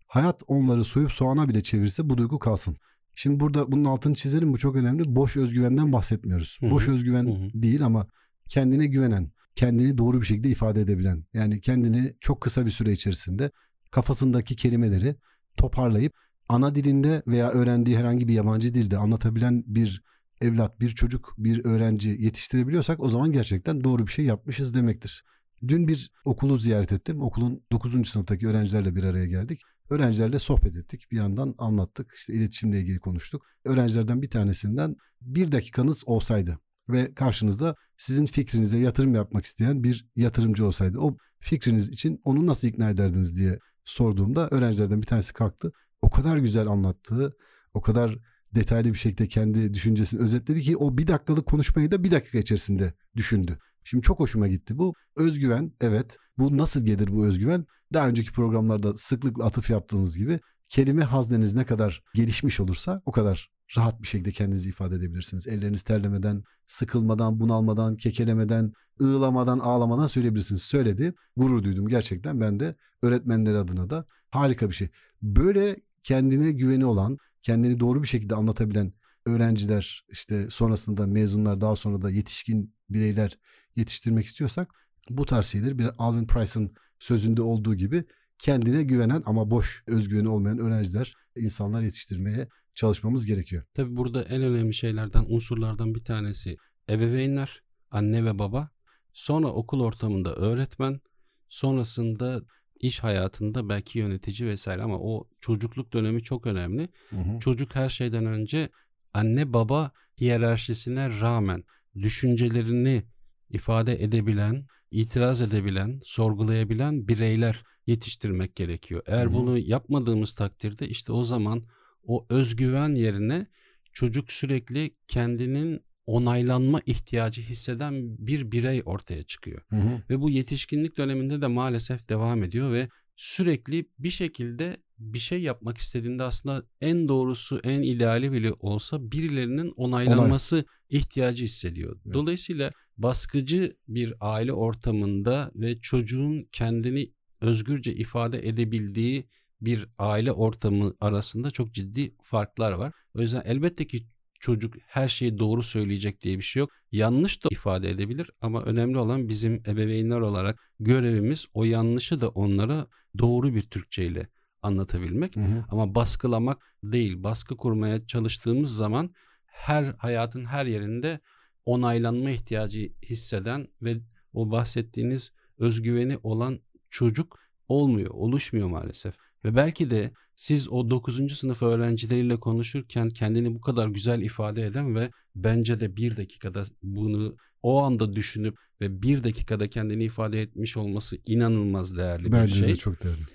[0.08, 2.78] hayat onları soyup soğana bile çevirse bu duygu kalsın.
[3.16, 5.16] Şimdi burada bunun altını çizelim bu çok önemli.
[5.16, 6.58] Boş özgüvenden bahsetmiyoruz.
[6.60, 6.72] Hı-hı.
[6.72, 7.62] Boş özgüven Hı-hı.
[7.62, 8.08] değil ama
[8.50, 11.24] kendine güvenen, kendini doğru bir şekilde ifade edebilen.
[11.34, 13.52] Yani kendini çok kısa bir süre içerisinde
[13.92, 15.16] kafasındaki kelimeleri
[15.58, 16.14] toparlayıp
[16.50, 20.04] ana dilinde veya öğrendiği herhangi bir yabancı dilde anlatabilen bir
[20.42, 25.24] evlat, bir çocuk, bir öğrenci yetiştirebiliyorsak o zaman gerçekten doğru bir şey yapmışız demektir.
[25.68, 27.22] Dün bir okulu ziyaret ettim.
[27.22, 28.10] Okulun 9.
[28.10, 29.62] sınıftaki öğrencilerle bir araya geldik.
[29.90, 31.12] Öğrencilerle sohbet ettik.
[31.12, 32.14] Bir yandan anlattık.
[32.16, 33.46] İşte iletişimle ilgili konuştuk.
[33.66, 40.66] Öğrencilerden bir tanesinden bir dakikanız olsaydı ve karşınızda sizin fikrinize yatırım yapmak isteyen bir yatırımcı
[40.66, 45.72] olsaydı o fikriniz için onu nasıl ikna ederdiniz diye sorduğumda öğrencilerden bir tanesi kalktı.
[46.02, 47.32] O kadar güzel anlattığı,
[47.74, 48.18] o kadar
[48.56, 52.94] detaylı bir şekilde kendi düşüncesini özetledi ki o bir dakikalık konuşmayı da bir dakika içerisinde
[53.16, 53.58] düşündü.
[53.84, 54.94] Şimdi çok hoşuma gitti bu.
[55.16, 56.18] Özgüven evet.
[56.38, 57.66] Bu nasıl gelir bu özgüven?
[57.94, 63.50] Daha önceki programlarda sıklıkla atıf yaptığımız gibi kelime hazneniz ne kadar gelişmiş olursa o kadar
[63.78, 65.48] rahat bir şekilde kendinizi ifade edebilirsiniz.
[65.48, 70.62] Elleriniz terlemeden, sıkılmadan, bunalmadan, kekelemeden, ığlamadan, ağlamadan söyleyebilirsiniz.
[70.62, 71.14] Söyledi.
[71.38, 72.42] Gurur duydum gerçekten.
[72.42, 74.90] Ben de öğretmenler adına da harika bir şey.
[75.22, 78.94] Böyle kendine güveni olan, kendini doğru bir şekilde anlatabilen
[79.26, 83.38] öğrenciler, işte sonrasında mezunlar, daha sonra da yetişkin bireyler
[83.76, 84.74] yetiştirmek istiyorsak
[85.10, 88.04] bu tarz şeyleri bir Alvin Price'ın sözünde olduğu gibi
[88.40, 92.48] kendine güvenen ama boş özgüveni olmayan öğrenciler, insanlar yetiştirmeye
[92.80, 93.64] çalışmamız gerekiyor.
[93.74, 96.58] Tabii burada en önemli şeylerden, unsurlardan bir tanesi
[96.90, 97.62] ebeveynler,
[97.92, 98.70] anne ve baba.
[99.14, 101.02] Sonra okul ortamında öğretmen,
[101.50, 102.42] sonrasında
[102.80, 106.90] iş hayatında belki yönetici vesaire ama o çocukluk dönemi çok önemli.
[107.10, 107.40] Hı hı.
[107.40, 108.70] Çocuk her şeyden önce
[109.14, 111.64] anne baba hiyerarşisine rağmen
[111.96, 113.04] düşüncelerini
[113.50, 119.02] ifade edebilen, itiraz edebilen, sorgulayabilen bireyler yetiştirmek gerekiyor.
[119.06, 119.34] Eğer Hı-hı.
[119.34, 121.64] bunu yapmadığımız takdirde işte o zaman
[122.04, 123.48] o özgüven yerine
[123.94, 129.62] çocuk sürekli kendinin onaylanma ihtiyacı hisseden bir birey ortaya çıkıyor.
[129.70, 130.04] Hı hı.
[130.10, 135.78] Ve bu yetişkinlik döneminde de maalesef devam ediyor ve sürekli bir şekilde bir şey yapmak
[135.78, 140.66] istediğinde aslında en doğrusu, en ideali bile olsa birilerinin onaylanması Onay.
[140.90, 142.00] ihtiyacı hissediyor.
[142.06, 142.14] Evet.
[142.14, 149.28] Dolayısıyla baskıcı bir aile ortamında ve çocuğun kendini özgürce ifade edebildiği
[149.62, 152.94] bir aile ortamı arasında çok ciddi farklar var.
[153.16, 154.08] O yüzden elbette ki
[154.40, 156.70] çocuk her şeyi doğru söyleyecek diye bir şey yok.
[156.92, 162.88] Yanlış da ifade edebilir ama önemli olan bizim ebeveynler olarak görevimiz o yanlışı da onlara
[163.18, 164.28] doğru bir Türkçe ile
[164.62, 165.36] anlatabilmek.
[165.36, 165.66] Hı hı.
[165.70, 167.24] Ama baskılamak değil.
[167.24, 169.14] Baskı kurmaya çalıştığımız zaman
[169.46, 171.20] her hayatın her yerinde
[171.66, 173.98] onaylanma ihtiyacı hisseden ve
[174.34, 179.16] o bahsettiğiniz özgüveni olan çocuk olmuyor, oluşmuyor maalesef.
[179.46, 181.38] Ve belki de siz o 9.
[181.38, 187.36] sınıf öğrencileriyle konuşurken kendini bu kadar güzel ifade eden ve bence de bir dakikada bunu
[187.64, 192.62] o anda düşünüp ve bir dakikada kendini ifade etmiş olması inanılmaz değerli bence bir şey.
[192.62, 193.26] Bence de çok değerli.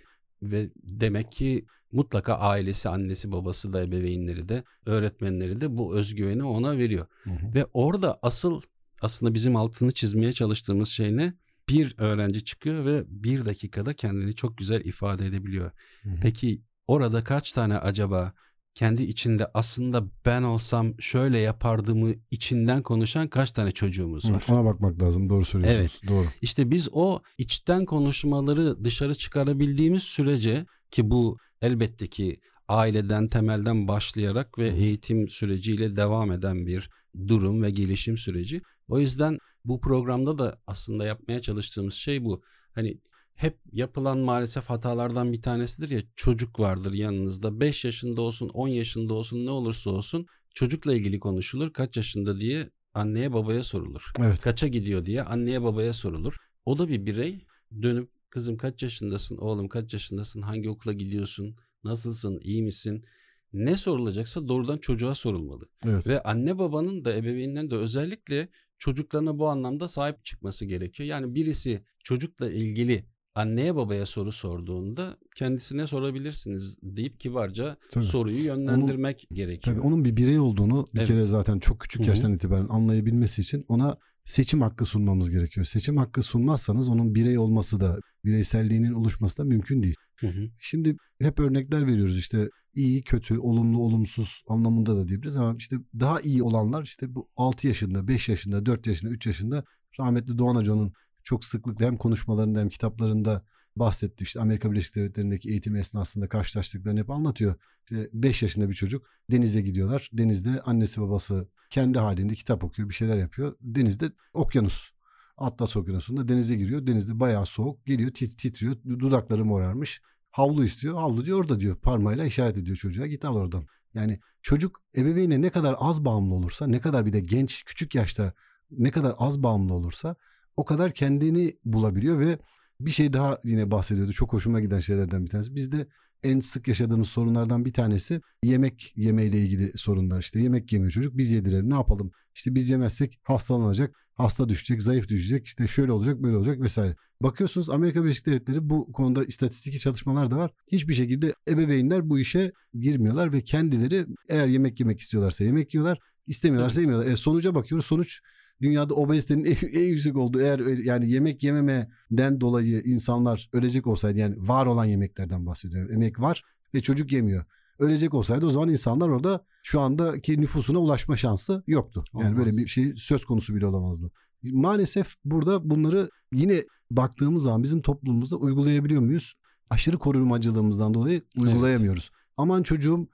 [0.42, 6.78] Ve demek ki mutlaka ailesi, annesi, babası da, ebeveynleri de, öğretmenleri de bu özgüveni ona
[6.78, 7.06] veriyor.
[7.22, 7.54] Hı hı.
[7.54, 8.60] Ve orada asıl
[9.00, 11.34] aslında bizim altını çizmeye çalıştığımız şey ne?
[11.68, 15.70] Bir öğrenci çıkıyor ve bir dakikada kendini çok güzel ifade edebiliyor.
[16.02, 16.14] Hı hı.
[16.22, 18.32] Peki orada kaç tane acaba
[18.74, 24.44] kendi içinde aslında ben olsam şöyle yapardımı içinden konuşan kaç tane çocuğumuz var?
[24.48, 25.28] Ona bakmak lazım.
[25.28, 26.00] Doğru söylüyorsunuz.
[26.02, 26.12] Evet.
[26.12, 26.26] Doğru.
[26.42, 34.58] İşte biz o içten konuşmaları dışarı çıkarabildiğimiz sürece ki bu elbette ki aileden temelden başlayarak
[34.58, 36.90] ve eğitim süreciyle devam eden bir
[37.28, 38.62] durum ve gelişim süreci.
[38.88, 42.42] O yüzden bu programda da aslında yapmaya çalıştığımız şey bu.
[42.72, 42.98] Hani
[43.34, 49.14] hep yapılan maalesef hatalardan bir tanesidir ya çocuk vardır yanınızda 5 yaşında olsun 10 yaşında
[49.14, 54.12] olsun ne olursa olsun çocukla ilgili konuşulur kaç yaşında diye anneye babaya sorulur.
[54.18, 54.40] Evet.
[54.40, 56.36] Kaça gidiyor diye anneye babaya sorulur.
[56.64, 57.46] O da bir birey
[57.82, 63.04] dönüp kızım kaç yaşındasın oğlum kaç yaşındasın hangi okula gidiyorsun nasılsın iyi misin
[63.52, 65.68] ne sorulacaksa doğrudan çocuğa sorulmalı.
[65.84, 66.06] Evet.
[66.06, 68.48] Ve anne babanın da ebeveynlerin de özellikle
[68.84, 71.08] çocuklarına bu anlamda sahip çıkması gerekiyor.
[71.08, 78.04] Yani birisi çocukla ilgili anneye babaya soru sorduğunda kendisine sorabilirsiniz deyip kibarca tabii.
[78.04, 79.76] soruyu yönlendirmek onun, gerekiyor.
[79.76, 81.08] Tabii onun bir birey olduğunu bir evet.
[81.08, 82.08] kere zaten çok küçük Hı-hı.
[82.08, 85.66] yaştan itibaren anlayabilmesi için ona seçim hakkı sunmamız gerekiyor.
[85.66, 89.96] Seçim hakkı sunmazsanız onun birey olması da bireyselliğinin oluşması da mümkün değil.
[90.20, 90.50] Hı hı.
[90.58, 96.20] Şimdi hep örnekler veriyoruz işte iyi, kötü, olumlu, olumsuz anlamında da diyebiliriz ama işte daha
[96.20, 99.64] iyi olanlar işte bu 6 yaşında, 5 yaşında, 4 yaşında, 3 yaşında
[100.00, 100.92] rahmetli Doğan Hoca'nın
[101.24, 103.44] çok sıklıkla hem konuşmalarında hem kitaplarında
[103.76, 104.24] bahsetti.
[104.24, 107.54] İşte Amerika Birleşik Devletleri'ndeki eğitim esnasında karşılaştıklarını hep anlatıyor.
[107.84, 110.10] İşte 5 yaşında bir çocuk denize gidiyorlar.
[110.12, 113.56] Denizde annesi babası kendi halinde kitap okuyor, bir şeyler yapıyor.
[113.60, 114.94] Denizde okyanus.
[115.36, 116.86] Atlas Okyanusu'nda denize giriyor.
[116.86, 117.86] Denizde bayağı soğuk.
[117.86, 118.76] Geliyor tit titriyor.
[118.84, 120.02] Dudakları morarmış.
[120.34, 120.94] Havlu istiyor.
[120.94, 121.76] Havlu diyor orada diyor.
[121.76, 123.06] Parmağıyla işaret ediyor çocuğa.
[123.06, 123.66] Git al oradan.
[123.94, 128.32] Yani çocuk ebeveyne ne kadar az bağımlı olursa, ne kadar bir de genç, küçük yaşta
[128.70, 130.16] ne kadar az bağımlı olursa
[130.56, 132.38] o kadar kendini bulabiliyor ve
[132.80, 134.12] bir şey daha yine bahsediyordu.
[134.12, 135.54] Çok hoşuma giden şeylerden bir tanesi.
[135.54, 135.86] Bizde
[136.22, 140.20] en sık yaşadığımız sorunlardan bir tanesi yemek yemeyle ilgili sorunlar.
[140.20, 142.12] İşte yemek yemiyor çocuk biz yedirelim ne yapalım?
[142.34, 146.96] İşte biz yemezsek hastalanacak, hasta düşecek, zayıf düşecek, işte şöyle olacak, böyle olacak vesaire.
[147.20, 150.50] Bakıyorsunuz Amerika Birleşik Devletleri bu konuda istatistiki çalışmalar da var.
[150.72, 156.80] Hiçbir şekilde ebeveynler bu işe girmiyorlar ve kendileri eğer yemek yemek istiyorlarsa yemek yiyorlar, istemiyorlarsa
[156.80, 157.06] yemiyorlar.
[157.06, 157.86] E, sonuca bakıyoruz.
[157.86, 158.20] Sonuç
[158.62, 164.48] dünyada obezitenin en, en yüksek olduğu eğer yani yemek yememeden dolayı insanlar ölecek olsaydı yani
[164.48, 165.92] var olan yemeklerden bahsediyorum.
[165.92, 166.42] Emek var
[166.74, 167.44] ve çocuk yemiyor.
[167.78, 172.04] Ölecek olsaydı o zaman insanlar orada şu andaki nüfusuna ulaşma şansı yoktu.
[172.14, 172.38] Yani Olmaz.
[172.38, 174.10] böyle bir şey söz konusu bile olamazdı.
[174.42, 179.34] Maalesef burada bunları yine baktığımız zaman bizim toplumumuzda uygulayabiliyor muyuz?
[179.70, 182.10] Aşırı korumacılığımızdan dolayı uygulayamıyoruz.
[182.12, 182.32] Evet.
[182.36, 183.08] Aman çocuğum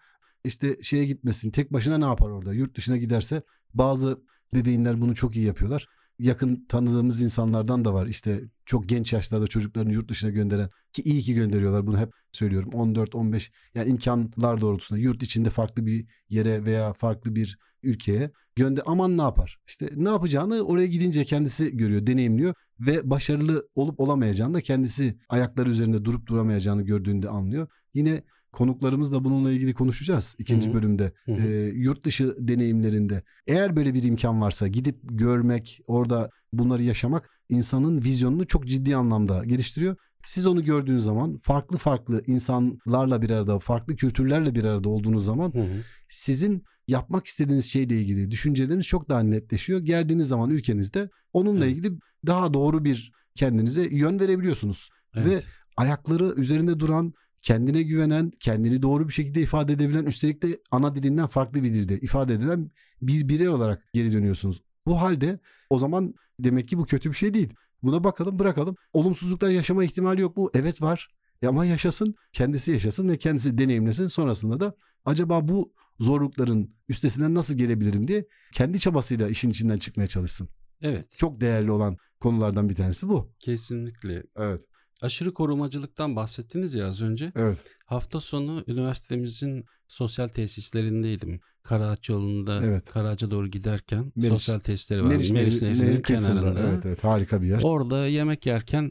[0.45, 3.43] işte şeye gitmesin tek başına ne yapar orada yurt dışına giderse
[3.75, 4.19] bazı
[4.55, 5.89] Bebeğinler bunu çok iyi yapıyorlar.
[6.19, 8.07] Yakın tanıdığımız insanlardan da var.
[8.07, 12.71] İşte çok genç yaşlarda çocuklarını yurt dışına gönderen ki iyi ki gönderiyorlar bunu hep söylüyorum.
[12.73, 18.83] 14 15 yani imkanlar doğrultusunda yurt içinde farklı bir yere veya farklı bir ülkeye gönder
[18.87, 19.59] aman ne yapar?
[19.67, 25.71] İşte ne yapacağını oraya gidince kendisi görüyor, deneyimliyor ve başarılı olup olamayacağını da kendisi ayakları
[25.71, 27.69] üzerinde durup duramayacağını gördüğünde anlıyor.
[27.95, 30.75] Yine konuklarımızla bununla ilgili konuşacağız ikinci Hı-hı.
[30.75, 31.13] bölümde.
[31.25, 31.47] Hı-hı.
[31.47, 38.03] E, yurt dışı deneyimlerinde eğer böyle bir imkan varsa gidip görmek, orada bunları yaşamak insanın
[38.05, 39.97] vizyonunu çok ciddi anlamda geliştiriyor.
[40.27, 45.55] Siz onu gördüğünüz zaman farklı farklı insanlarla bir arada, farklı kültürlerle bir arada olduğunuz zaman
[45.55, 45.83] Hı-hı.
[46.09, 49.81] sizin yapmak istediğiniz şeyle ilgili düşünceleriniz çok daha netleşiyor.
[49.81, 51.77] Geldiğiniz zaman ülkenizde onunla evet.
[51.77, 54.91] ilgili daha doğru bir kendinize yön verebiliyorsunuz.
[55.15, 55.27] Evet.
[55.27, 55.43] Ve
[55.77, 61.27] ayakları üzerinde duran kendine güvenen, kendini doğru bir şekilde ifade edebilen, üstelik de ana dilinden
[61.27, 62.71] farklı bir dilde ifade edilen
[63.03, 64.63] bir birey olarak geri dönüyorsunuz.
[64.87, 65.39] Bu halde
[65.71, 67.55] o zaman Demek ki bu kötü bir şey değil.
[67.83, 68.77] Buna bakalım bırakalım.
[68.93, 70.51] Olumsuzluklar yaşama ihtimali yok mu?
[70.55, 71.09] Evet var.
[71.43, 74.07] E ama yaşasın, kendisi yaşasın ve kendisi deneyimlesin.
[74.07, 74.75] Sonrasında da
[75.05, 80.49] acaba bu zorlukların üstesinden nasıl gelebilirim diye kendi çabasıyla işin içinden çıkmaya çalışsın.
[80.83, 81.19] Evet.
[81.19, 83.33] Çok değerli olan konulardan bir tanesi bu.
[83.39, 84.23] Kesinlikle.
[84.37, 84.61] Evet.
[85.03, 87.33] Aşırı korumacılıktan bahsettiniz ya az önce.
[87.37, 87.59] Evet.
[87.87, 91.41] Hafta sonu üniversitemizin sosyal tesislerindeydim.
[91.63, 92.91] Karaağaç yolunda Evet.
[92.91, 95.09] Karaağaç'a doğru giderken Meriç- sosyal tesisleri var.
[95.09, 96.61] Meriç, Meriç, Nehri- Nehri'nin Nehri kenarında.
[96.61, 97.61] Evet evet harika bir yer.
[97.63, 98.91] Orada yemek yerken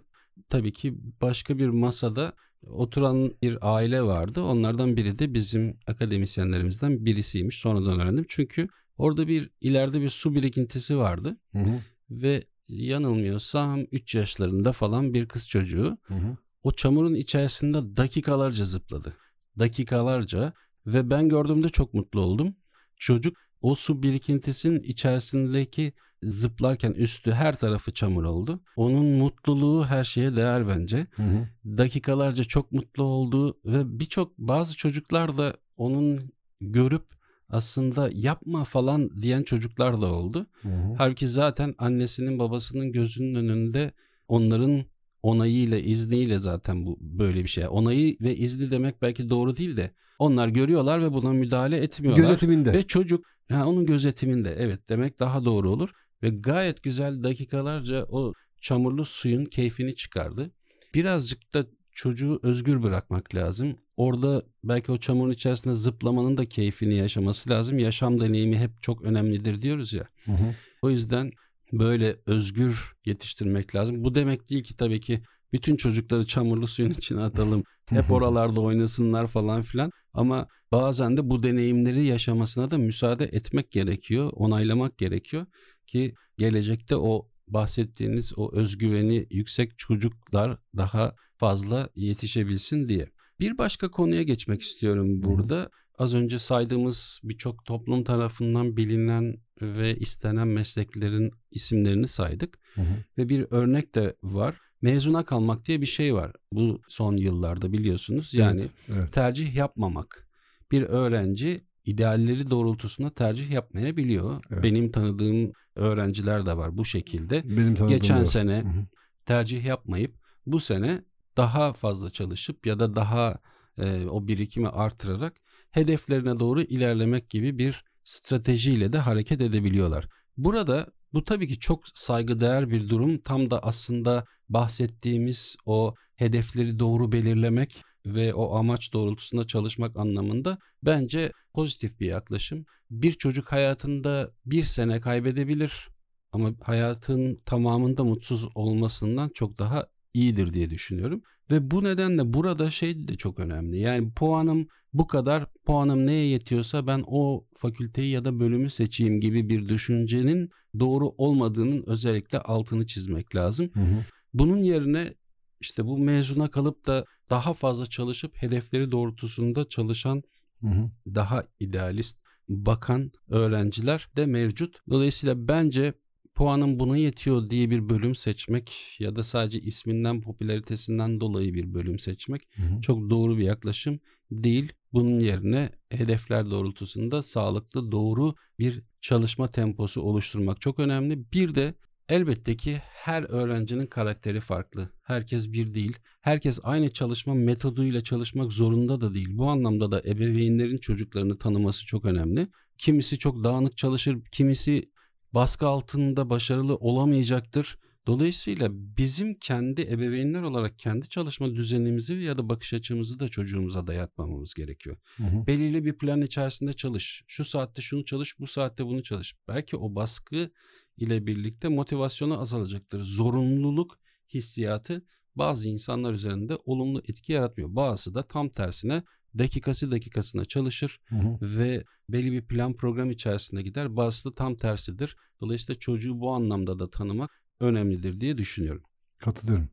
[0.50, 2.34] tabii ki başka bir masada
[2.68, 4.42] oturan bir aile vardı.
[4.42, 7.60] Onlardan biri de bizim akademisyenlerimizden birisiymiş.
[7.60, 8.26] Sonradan öğrendim.
[8.30, 11.80] Çünkü orada bir ileride bir su birikintisi vardı Hı hı,
[12.12, 16.38] ve yanılmıyorsam 3 yaşlarında falan bir kız çocuğu hı hı.
[16.64, 19.14] o çamurun içerisinde dakikalarca zıpladı.
[19.60, 20.54] Dakikalarca
[20.86, 22.56] ve ben gördüğümde çok mutlu oldum.
[22.98, 28.62] Çocuk o su birikintisinin içerisindeki zıplarken üstü her tarafı çamur oldu.
[28.76, 31.08] Onun mutluluğu her şeye değer bence.
[31.16, 31.48] Hı hı.
[31.78, 36.20] Dakikalarca çok mutlu oldu ve birçok bazı çocuklar da onun
[36.62, 37.06] görüp
[37.50, 40.48] aslında yapma falan diyen çocuklar da oldu.
[40.62, 40.94] Hı hı.
[40.98, 43.92] Halbuki zaten annesinin babasının gözünün önünde
[44.28, 44.86] onların
[45.24, 47.68] onayıyla izniyle zaten bu böyle bir şey.
[47.70, 52.24] Onayı ve izni demek belki doğru değil de onlar görüyorlar ve buna müdahale etmiyorlar.
[52.24, 52.74] Gözetiminde.
[52.74, 55.90] Ve çocuk ha, onun gözetiminde evet demek daha doğru olur.
[56.24, 60.52] Ve gayet güzel dakikalarca o çamurlu suyun keyfini çıkardı.
[60.94, 63.76] Birazcık da çocuğu özgür bırakmak lazım.
[63.98, 67.80] Orada belki o çamurun içerisinde zıplamanın da keyfini yaşaması lazım.
[67.80, 70.08] Yaşam deneyimi hep çok önemlidir diyoruz ya.
[70.26, 70.56] Hı hı.
[70.82, 71.32] O yüzden
[71.74, 74.04] böyle özgür yetiştirmek lazım.
[74.04, 75.22] Bu demek değil ki tabii ki
[75.54, 77.64] bütün çocukları çamurlu suyun içine atalım.
[77.86, 79.92] Hep oralarda oynasınlar falan filan.
[80.14, 84.32] Ama bazen de bu deneyimleri yaşamasına da müsaade etmek gerekiyor.
[84.34, 85.46] Onaylamak gerekiyor
[85.88, 93.10] ki gelecekte o bahsettiğiniz o özgüveni yüksek çocuklar daha fazla yetişebilsin diye.
[93.40, 95.70] Bir başka konuya geçmek istiyorum burada.
[95.98, 102.60] Az önce saydığımız birçok toplum tarafından bilinen ve istenen mesleklerin isimlerini saydık.
[102.76, 103.04] Hı hı.
[103.18, 104.56] Ve bir örnek de var.
[104.82, 106.32] Mezuna kalmak diye bir şey var.
[106.54, 108.34] Bu son yıllarda biliyorsunuz.
[108.34, 109.14] Yani Evet, evet.
[109.14, 110.28] tercih yapmamak.
[110.72, 114.44] Bir öğrenci idealleri doğrultusunda tercih yapmayabiliyor.
[114.52, 114.64] Evet.
[114.64, 117.44] Benim tanıdığım öğrenciler de var bu şekilde.
[117.58, 118.26] Benim Geçen var.
[118.26, 118.86] sene Hı hı.
[119.26, 120.16] tercih yapmayıp
[120.46, 121.04] bu sene
[121.38, 123.40] daha fazla çalışıp ya da daha
[123.78, 125.34] e, o birikimi artırarak
[125.72, 130.08] hedeflerine doğru ilerlemek gibi bir stratejiyle de hareket edebiliyorlar.
[130.38, 133.18] Burada bu tabii ki çok saygıdeğer bir durum.
[133.18, 141.32] Tam da aslında bahsettiğimiz o hedefleri doğru belirlemek ve o amaç doğrultusunda çalışmak anlamında bence
[141.54, 142.66] pozitif bir yaklaşım.
[142.92, 145.90] Bir çocuk hayatında bir sene kaybedebilir
[146.32, 151.22] ama hayatın tamamında mutsuz olmasından çok daha iyidir diye düşünüyorum.
[151.52, 153.80] Ve bu nedenle burada şey de çok önemli.
[153.80, 159.50] Yani puanım bu kadar, puanım neye yetiyorsa ben o fakülteyi ya da bölümü seçeyim gibi
[159.50, 163.70] bir düşüncenin doğru olmadığının özellikle altını çizmek lazım.
[163.74, 164.06] Hı hı.
[164.34, 165.14] Bunun yerine
[165.62, 170.24] işte bu mezuna kalıp da daha fazla çalışıp hedefleri doğrultusunda çalışan
[170.62, 170.90] Hı hı.
[171.16, 172.18] daha idealist
[172.50, 174.80] bakan öğrenciler de mevcut.
[174.90, 175.94] Dolayısıyla bence
[176.36, 182.00] puanım buna yetiyor diye bir bölüm seçmek ya da sadece isminden popülaritesinden dolayı bir bölüm
[182.00, 182.82] seçmek Hı hı.
[182.82, 184.00] çok doğru bir yaklaşım
[184.32, 184.74] değil.
[184.94, 191.32] Bunun yerine hedefler doğrultusunda sağlıklı doğru bir çalışma temposu oluşturmak çok önemli.
[191.34, 191.74] Bir de
[192.10, 194.90] elbette ki her öğrencinin karakteri farklı.
[195.04, 195.98] Herkes bir değil.
[196.22, 199.30] Herkes aynı çalışma metoduyla çalışmak zorunda da değil.
[199.32, 202.48] Bu anlamda da ebeveynlerin çocuklarını tanıması çok önemli.
[202.78, 204.92] Kimisi çok dağınık çalışır, kimisi
[205.34, 207.78] baskı altında başarılı olamayacaktır.
[208.08, 214.54] Dolayısıyla bizim kendi ebeveynler olarak kendi çalışma düzenimizi ya da bakış açımızı da çocuğumuza dayatmamamız
[214.54, 214.98] gerekiyor.
[215.18, 215.48] Hı hı.
[215.48, 217.24] Belirli bir plan içerisinde çalış.
[217.28, 219.36] Şu saatte şunu çalış, bu saatte bunu çalış.
[219.48, 220.52] Belki o baskı
[220.98, 223.04] ile birlikte motivasyonu azalacaktır.
[223.04, 224.00] Zorunluluk
[224.34, 227.76] hissiyatı bazı insanlar üzerinde olumlu etki yaratmıyor.
[227.76, 229.04] Bazısı da tam tersine
[229.38, 231.38] dakikası dakikasına çalışır Hı hı.
[231.42, 233.96] ve belli bir plan program içerisinde gider.
[233.96, 235.16] Bazısı da tam tersidir.
[235.42, 238.84] Dolayısıyla çocuğu bu anlamda da tanımak önemlidir diye düşünüyorum.
[239.20, 239.70] Katılıyorum.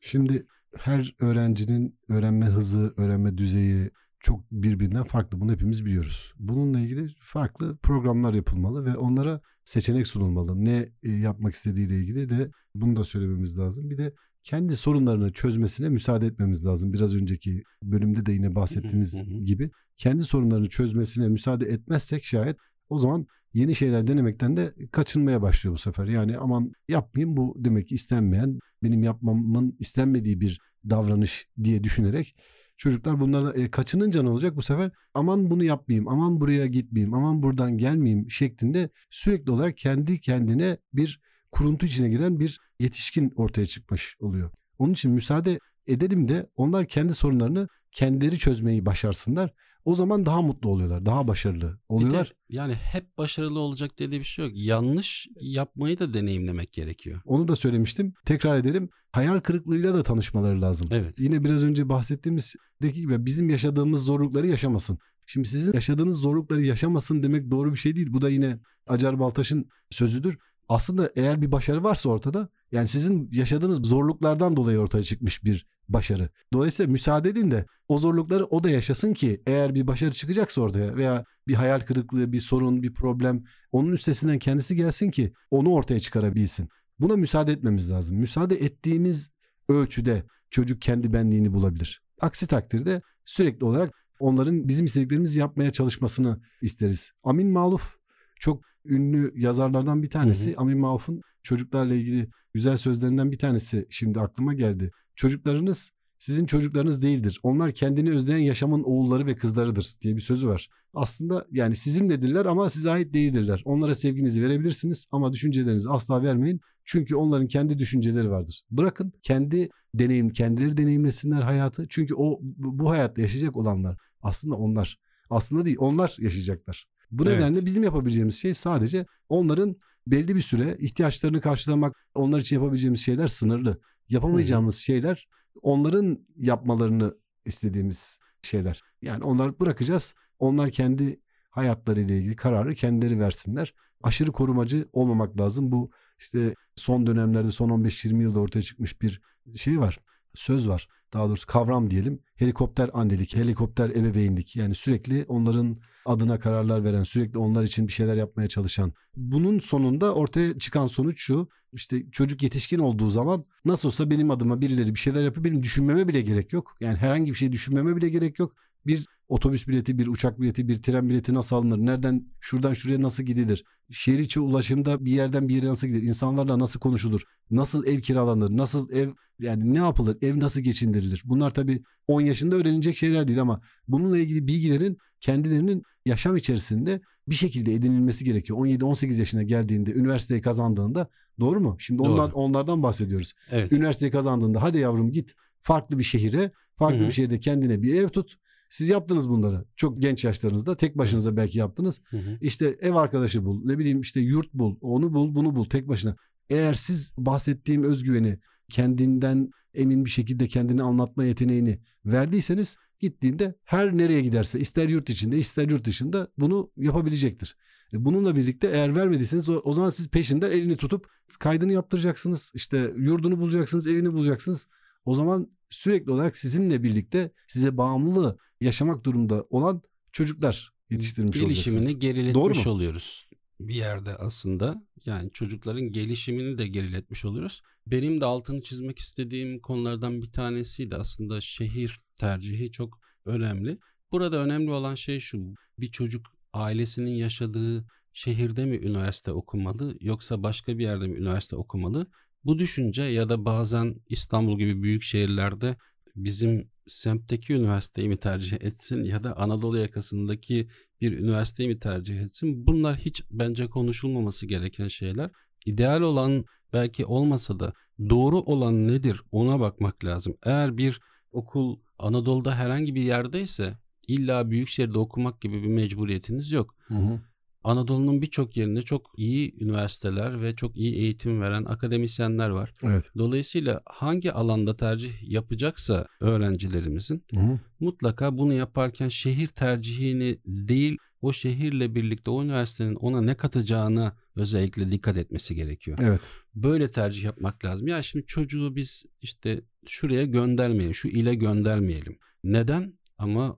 [0.00, 5.40] Şimdi her öğrencinin öğrenme hızı, öğrenme düzeyi çok birbirinden farklı.
[5.40, 6.32] Bunu hepimiz biliyoruz.
[6.38, 10.64] Bununla ilgili farklı programlar yapılmalı ve onlara seçenek sunulmalı.
[10.64, 13.90] Ne e, yapmak istediğiyle ilgili de bunu da söylememiz lazım.
[13.90, 16.92] Bir de kendi sorunlarını çözmesine müsaade etmemiz lazım.
[16.92, 22.56] Biraz önceki bölümde de yine bahsettiğiniz gibi kendi sorunlarını çözmesine müsaade etmezsek şayet
[22.88, 26.06] o zaman yeni şeyler denemekten de kaçınmaya başlıyor bu sefer.
[26.06, 32.36] Yani aman yapmayayım bu demek istenmeyen, benim yapmamın istenmediği bir davranış diye düşünerek
[32.78, 34.90] çocuklar bunlardan e, kaçınınca ne olacak bu sefer?
[35.14, 41.20] Aman bunu yapmayayım, aman buraya gitmeyeyim, aman buradan gelmeyeyim şeklinde sürekli olarak kendi kendine bir
[41.52, 44.50] kuruntu içine giren bir yetişkin ortaya çıkmış oluyor.
[44.78, 49.54] Onun için müsaade edelim de onlar kendi sorunlarını kendileri çözmeyi başarsınlar.
[49.88, 52.26] O zaman daha mutlu oluyorlar, daha başarılı oluyorlar.
[52.26, 54.54] De, yani hep başarılı olacak dediği bir şey yok.
[54.56, 57.20] Yanlış yapmayı da deneyimlemek gerekiyor.
[57.24, 58.14] Onu da söylemiştim.
[58.24, 58.88] Tekrar edelim.
[59.12, 60.88] Hayal kırıklığıyla da tanışmaları lazım.
[60.90, 61.14] Evet.
[61.18, 64.98] Yine biraz önce bahsettiğimizdeki gibi bizim yaşadığımız zorlukları yaşamasın.
[65.26, 68.12] Şimdi sizin yaşadığınız zorlukları yaşamasın demek doğru bir şey değil.
[68.12, 70.38] Bu da yine Acar Baltaş'ın sözüdür.
[70.68, 76.28] Aslında eğer bir başarı varsa ortada yani sizin yaşadığınız zorluklardan dolayı ortaya çıkmış bir başarı.
[76.52, 80.96] Dolayısıyla müsaade edin de o zorlukları o da yaşasın ki eğer bir başarı çıkacaksa ortaya
[80.96, 86.00] veya bir hayal kırıklığı, bir sorun, bir problem onun üstesinden kendisi gelsin ki onu ortaya
[86.00, 86.68] çıkarabilsin.
[86.98, 88.16] Buna müsaade etmemiz lazım.
[88.16, 89.30] Müsaade ettiğimiz
[89.68, 92.02] ölçüde çocuk kendi benliğini bulabilir.
[92.20, 97.12] Aksi takdirde sürekli olarak onların bizim istediklerimizi yapmaya çalışmasını isteriz.
[97.24, 97.96] Amin Maluf
[98.40, 100.50] çok ünlü yazarlardan bir tanesi.
[100.50, 100.60] Hı hı.
[100.60, 104.90] Amin Maluf'un çocuklarla ilgili güzel sözlerinden bir tanesi şimdi aklıma geldi.
[105.16, 107.40] Çocuklarınız sizin çocuklarınız değildir.
[107.42, 110.68] Onlar kendini özleyen yaşamın oğulları ve kızlarıdır diye bir sözü var.
[110.94, 113.62] Aslında yani sizinledirler ama size ait değildirler.
[113.64, 116.60] Onlara sevginizi verebilirsiniz ama düşüncelerinizi asla vermeyin.
[116.84, 118.62] Çünkü onların kendi düşünceleri vardır.
[118.70, 121.86] Bırakın kendi deneyim, kendileri deneyimlesinler hayatı.
[121.88, 124.98] Çünkü o bu hayatta yaşayacak olanlar aslında onlar.
[125.30, 126.86] Aslında değil onlar yaşayacaklar.
[127.10, 127.38] Bu evet.
[127.38, 129.76] nedenle bizim yapabileceğimiz şey sadece onların
[130.10, 133.80] belli bir süre ihtiyaçlarını karşılamak, onlar için yapabileceğimiz şeyler sınırlı.
[134.08, 134.82] Yapamayacağımız Hı-hı.
[134.82, 135.28] şeyler
[135.62, 138.82] onların yapmalarını istediğimiz şeyler.
[139.02, 140.14] Yani onları bırakacağız.
[140.38, 143.74] Onlar kendi hayatlarıyla ilgili kararı kendileri versinler.
[144.02, 145.72] Aşırı korumacı olmamak lazım.
[145.72, 149.22] Bu işte son dönemlerde son 15-20 yılda ortaya çıkmış bir
[149.56, 149.98] şey var.
[150.34, 150.88] Söz var.
[151.12, 152.20] Daha doğrusu kavram diyelim.
[152.36, 154.56] Helikopter annelik, helikopter ebeveynlik.
[154.56, 158.92] Yani sürekli onların adına kararlar veren, sürekli onlar için bir şeyler yapmaya çalışan.
[159.16, 161.48] Bunun sonunda ortaya çıkan sonuç şu.
[161.72, 165.44] İşte çocuk yetişkin olduğu zaman nasıl olsa benim adıma birileri bir şeyler yapıyor.
[165.44, 166.76] Benim düşünmeme bile gerek yok.
[166.80, 168.54] Yani herhangi bir şey düşünmeme bile gerek yok.
[168.86, 171.78] Bir otobüs bileti, bir uçak bileti, bir tren bileti nasıl alınır?
[171.78, 173.64] Nereden, şuradan şuraya nasıl gidilir?
[173.90, 176.02] Şehir içi ulaşımda bir yerden bir yere nasıl gidilir?
[176.02, 177.22] İnsanlarla nasıl konuşulur?
[177.50, 178.56] Nasıl ev kiralanır?
[178.56, 179.10] Nasıl ev
[179.40, 180.18] yani ne yapılır?
[180.22, 181.22] Ev nasıl geçindirilir?
[181.24, 187.34] Bunlar tabii 10 yaşında öğrenilecek şeyler değil ama bununla ilgili bilgilerin kendilerinin yaşam içerisinde bir
[187.34, 188.58] şekilde edinilmesi gerekiyor.
[188.58, 191.08] 17-18 yaşına geldiğinde, üniversiteyi kazandığında
[191.40, 191.76] doğru mu?
[191.78, 192.12] Şimdi doğru.
[192.12, 193.34] ondan onlardan bahsediyoruz.
[193.50, 193.72] Evet.
[193.72, 197.06] Üniversiteyi kazandığında hadi yavrum git farklı bir şehire, farklı Hı-hı.
[197.06, 198.36] bir şehirde kendine bir ev tut.
[198.68, 199.64] Siz yaptınız bunları.
[199.76, 202.00] Çok genç yaşlarınızda tek başınıza belki yaptınız.
[202.10, 202.38] Hı hı.
[202.40, 206.16] İşte ev arkadaşı bul, ne bileyim işte yurt bul, onu bul, bunu bul tek başına.
[206.50, 208.38] Eğer siz bahsettiğim özgüveni
[208.70, 215.38] kendinden emin bir şekilde kendini anlatma yeteneğini verdiyseniz gittiğinde her nereye giderse ister yurt içinde
[215.38, 217.56] ister yurt dışında bunu yapabilecektir.
[217.92, 222.52] E, bununla birlikte eğer vermediyseniz o, o zaman siz peşinden elini tutup kaydını yaptıracaksınız.
[222.54, 224.66] İşte yurdunu bulacaksınız, evini bulacaksınız.
[225.04, 231.98] O zaman sürekli olarak sizinle birlikte size bağımlı yaşamak durumda olan çocuklar yetiştirmiş Gelişimini olacaksınız.
[231.98, 232.70] geriletmiş Doğru mu?
[232.70, 233.28] oluyoruz
[233.60, 234.82] bir yerde aslında.
[235.06, 237.62] Yani çocukların gelişimini de geriletmiş oluyoruz.
[237.86, 243.78] Benim de altını çizmek istediğim konulardan bir tanesiydi aslında şehir tercihi çok önemli.
[244.12, 245.54] Burada önemli olan şey şu.
[245.78, 252.06] Bir çocuk ailesinin yaşadığı şehirde mi üniversite okumalı yoksa başka bir yerde mi üniversite okumalı?
[252.44, 255.76] Bu düşünce ya da bazen İstanbul gibi büyük şehirlerde
[256.16, 260.68] bizim semtteki üniversiteyi mi tercih etsin ya da Anadolu yakasındaki
[261.00, 262.66] bir üniversiteyi mi tercih etsin?
[262.66, 265.30] Bunlar hiç bence konuşulmaması gereken şeyler.
[265.66, 267.72] İdeal olan belki olmasa da
[268.10, 270.36] doğru olan nedir ona bakmak lazım.
[270.42, 271.00] Eğer bir
[271.32, 276.74] okul Anadolu'da herhangi bir yerdeyse illa büyük şehirde okumak gibi bir mecburiyetiniz yok.
[276.88, 277.20] Hı hı.
[277.68, 282.72] Anadolu'nun birçok yerinde çok iyi üniversiteler ve çok iyi eğitim veren akademisyenler var.
[282.82, 283.04] Evet.
[283.18, 287.58] Dolayısıyla hangi alanda tercih yapacaksa öğrencilerimizin hı hı.
[287.80, 294.92] mutlaka bunu yaparken şehir tercihini değil o şehirle birlikte o üniversitenin ona ne katacağına özellikle
[294.92, 295.98] dikkat etmesi gerekiyor.
[296.02, 296.20] Evet.
[296.54, 297.88] Böyle tercih yapmak lazım.
[297.88, 302.18] Ya şimdi çocuğu biz işte şuraya göndermeyelim, şu ile göndermeyelim.
[302.44, 302.94] Neden?
[303.18, 303.56] Ama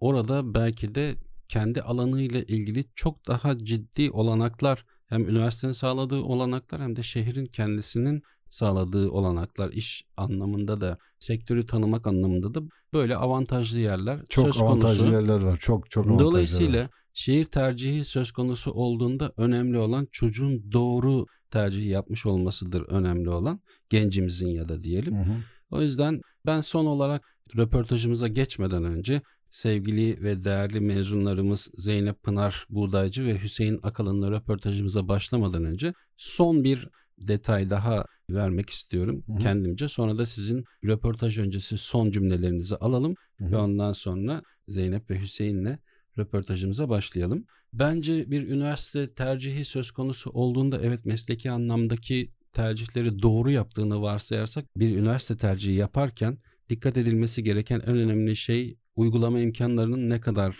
[0.00, 1.14] orada belki de
[1.50, 8.22] kendi alanıyla ilgili çok daha ciddi olanaklar hem üniversitenin sağladığı olanaklar hem de şehrin kendisinin
[8.50, 12.60] sağladığı olanaklar iş anlamında da sektörü tanımak anlamında da
[12.92, 16.90] böyle avantajlı yerler çok söz avantajlı yerler var çok çok avantajlı dolayısıyla var.
[17.14, 24.48] şehir tercihi söz konusu olduğunda önemli olan çocuğun doğru tercihi yapmış olmasıdır önemli olan gencimizin
[24.48, 25.18] ya da diyelim.
[25.18, 25.34] Hı hı.
[25.70, 27.22] O yüzden ben son olarak
[27.56, 35.64] röportajımıza geçmeden önce sevgili ve değerli mezunlarımız Zeynep Pınar Buğdaycı ve Hüseyin Akalın'la röportajımıza başlamadan
[35.64, 36.88] önce son bir
[37.18, 39.38] detay daha vermek istiyorum Hı-hı.
[39.38, 39.88] kendimce.
[39.88, 43.52] Sonra da sizin röportaj öncesi son cümlelerinizi alalım Hı-hı.
[43.52, 45.78] ve ondan sonra Zeynep ve Hüseyin'le
[46.18, 47.44] röportajımıza başlayalım.
[47.72, 54.96] Bence bir üniversite tercihi söz konusu olduğunda evet mesleki anlamdaki tercihleri doğru yaptığını varsayarsak bir
[54.96, 56.38] üniversite tercihi yaparken
[56.68, 60.56] dikkat edilmesi gereken en önemli şey uygulama imkanlarının ne kadar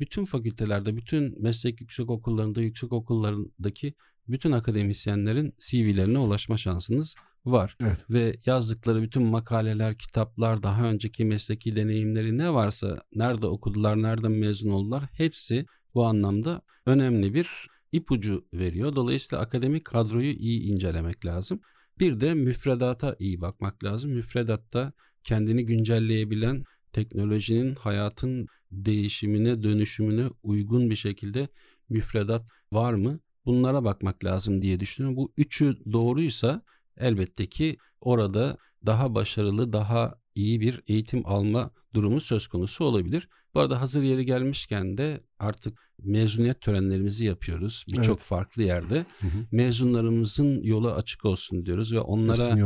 [0.00, 3.94] bütün fakültelerde, bütün meslek yüksek okullarında, yüksek okullarındaki
[4.28, 7.14] bütün akademisyenlerin CV'lerine ulaşma şansınız
[7.44, 7.76] var.
[7.80, 8.04] Evet.
[8.10, 14.70] Ve yazdıkları bütün makaleler, kitaplar, daha önceki mesleki deneyimleri ne varsa, nerede okudular, nereden mezun
[14.70, 17.48] oldular hepsi bu anlamda önemli bir
[17.92, 18.96] ipucu veriyor.
[18.96, 21.60] Dolayısıyla akademik kadroyu iyi incelemek lazım.
[21.98, 24.10] Bir de müfredata iyi bakmak lazım.
[24.10, 24.92] Müfredatta
[25.24, 31.48] kendini güncelleyebilen teknolojinin hayatın değişimine, dönüşümüne uygun bir şekilde
[31.88, 33.20] müfredat var mı?
[33.46, 35.16] Bunlara bakmak lazım diye düşünüyorum.
[35.16, 36.62] Bu üçü doğruysa
[36.96, 43.28] elbette ki orada daha başarılı, daha iyi bir eğitim alma durumu söz konusu olabilir.
[43.54, 48.22] Bu arada hazır yeri gelmişken de artık mezuniyet törenlerimizi yapıyoruz birçok evet.
[48.22, 49.06] farklı yerde.
[49.20, 49.46] Hı hı.
[49.52, 52.56] Mezunlarımızın yolu açık olsun diyoruz ve onlara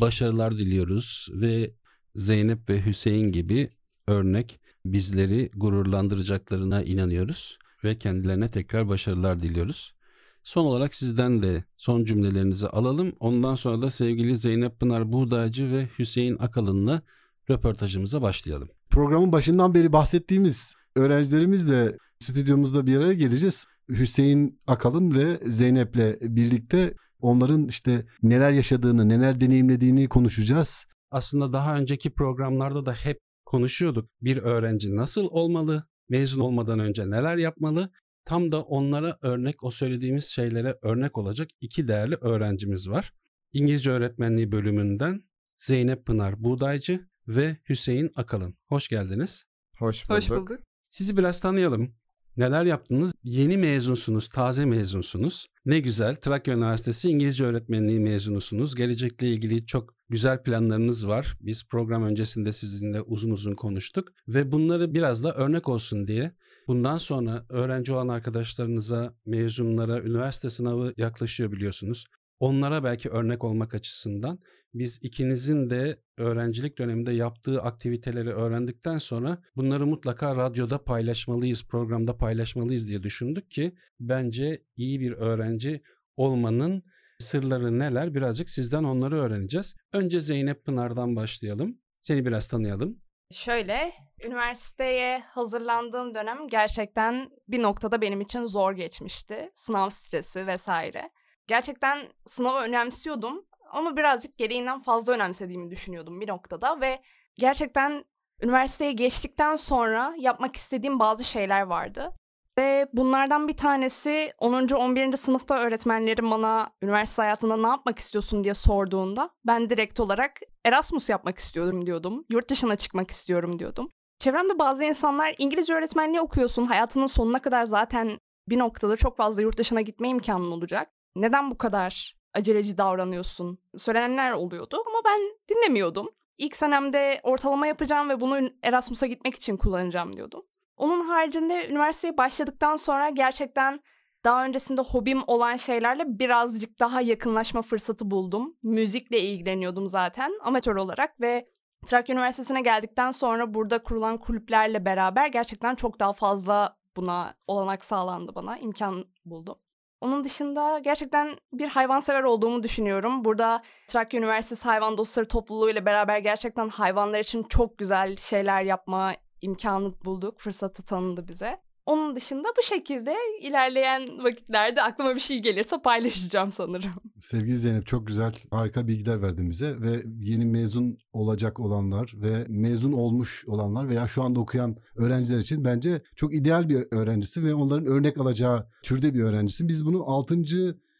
[0.00, 1.70] başarılar diliyoruz ve
[2.14, 3.70] Zeynep ve Hüseyin gibi
[4.06, 9.94] örnek bizleri gururlandıracaklarına inanıyoruz ve kendilerine tekrar başarılar diliyoruz.
[10.42, 13.12] Son olarak sizden de son cümlelerinizi alalım.
[13.20, 17.02] Ondan sonra da sevgili Zeynep Pınar Buğdaycı ve Hüseyin Akalın'la
[17.50, 18.68] röportajımıza başlayalım.
[18.90, 23.66] Programın başından beri bahsettiğimiz öğrencilerimizle stüdyomuzda bir araya geleceğiz.
[23.88, 30.86] Hüseyin Akalın ve Zeynep'le birlikte onların işte neler yaşadığını, neler deneyimlediğini konuşacağız.
[31.10, 34.10] Aslında daha önceki programlarda da hep konuşuyorduk.
[34.20, 35.86] Bir öğrenci nasıl olmalı?
[36.08, 37.90] Mezun olmadan önce neler yapmalı?
[38.24, 43.12] Tam da onlara örnek, o söylediğimiz şeylere örnek olacak iki değerli öğrencimiz var.
[43.52, 45.22] İngilizce öğretmenliği bölümünden
[45.58, 48.56] Zeynep Pınar Buğdaycı ve Hüseyin Akalın.
[48.68, 49.44] Hoş geldiniz.
[49.78, 50.16] Hoş bulduk.
[50.16, 50.50] Hoş bulduk.
[50.90, 51.94] Sizi biraz tanıyalım.
[52.36, 53.12] Neler yaptınız?
[53.24, 55.46] Yeni mezunsunuz, taze mezunsunuz.
[55.66, 56.16] Ne güzel.
[56.16, 58.74] Trakya Üniversitesi İngilizce öğretmenliği mezunusunuz.
[58.74, 61.36] Gelecekle ilgili çok güzel planlarınız var.
[61.40, 66.32] Biz program öncesinde sizinle uzun uzun konuştuk ve bunları biraz da örnek olsun diye
[66.68, 72.06] bundan sonra öğrenci olan arkadaşlarınıza, mezunlara üniversite sınavı yaklaşıyor biliyorsunuz.
[72.40, 74.38] Onlara belki örnek olmak açısından
[74.74, 82.88] biz ikinizin de öğrencilik döneminde yaptığı aktiviteleri öğrendikten sonra bunları mutlaka radyoda paylaşmalıyız, programda paylaşmalıyız
[82.88, 85.82] diye düşündük ki bence iyi bir öğrenci
[86.16, 86.82] olmanın
[87.18, 89.76] sırları neler birazcık sizden onları öğreneceğiz.
[89.92, 91.78] Önce Zeynep Pınar'dan başlayalım.
[92.00, 92.98] Seni biraz tanıyalım.
[93.32, 93.92] Şöyle,
[94.24, 99.50] üniversiteye hazırlandığım dönem gerçekten bir noktada benim için zor geçmişti.
[99.54, 101.10] Sınav stresi vesaire.
[101.46, 107.02] Gerçekten sınavı önemsiyordum ama birazcık gereğinden fazla önemsediğimi düşünüyordum bir noktada ve
[107.34, 108.04] gerçekten
[108.42, 112.12] üniversiteye geçtikten sonra yapmak istediğim bazı şeyler vardı.
[112.58, 114.68] Ve bunlardan bir tanesi 10.
[114.68, 115.16] 11.
[115.16, 121.38] sınıfta öğretmenlerim bana üniversite hayatında ne yapmak istiyorsun diye sorduğunda ben direkt olarak Erasmus yapmak
[121.38, 122.24] istiyorum diyordum.
[122.30, 123.90] Yurt dışına çıkmak istiyorum diyordum.
[124.18, 129.58] Çevremde bazı insanlar İngilizce öğretmenliği okuyorsun hayatının sonuna kadar zaten bir noktada çok fazla yurt
[129.58, 130.90] dışına gitme imkanın olacak.
[131.16, 136.08] Neden bu kadar aceleci davranıyorsun söylenenler oluyordu ama ben dinlemiyordum.
[136.38, 140.42] İlk senemde ortalama yapacağım ve bunu Erasmus'a gitmek için kullanacağım diyordum.
[140.76, 143.80] Onun haricinde üniversiteye başladıktan sonra gerçekten
[144.24, 148.56] daha öncesinde hobim olan şeylerle birazcık daha yakınlaşma fırsatı buldum.
[148.62, 151.48] Müzikle ilgileniyordum zaten amatör olarak ve
[151.86, 158.34] Trakya Üniversitesi'ne geldikten sonra burada kurulan kulüplerle beraber gerçekten çok daha fazla buna olanak sağlandı
[158.34, 159.58] bana, imkan buldum.
[160.04, 163.24] Onun dışında gerçekten bir hayvansever olduğumu düşünüyorum.
[163.24, 169.14] Burada Trakya Üniversitesi Hayvan Dostları Topluluğu ile beraber gerçekten hayvanlar için çok güzel şeyler yapma
[169.40, 171.60] imkanı bulduk, fırsatı tanındı bize.
[171.86, 176.92] Onun dışında bu şekilde ilerleyen vakitlerde aklıma bir şey gelirse paylaşacağım sanırım.
[177.20, 182.92] Sevgili Zeynep çok güzel, harika bilgiler verdin bize ve yeni mezun olacak olanlar ve mezun
[182.92, 187.86] olmuş olanlar veya şu anda okuyan öğrenciler için bence çok ideal bir öğrencisi ve onların
[187.86, 189.68] örnek alacağı türde bir öğrencisi.
[189.68, 190.42] Biz bunu 6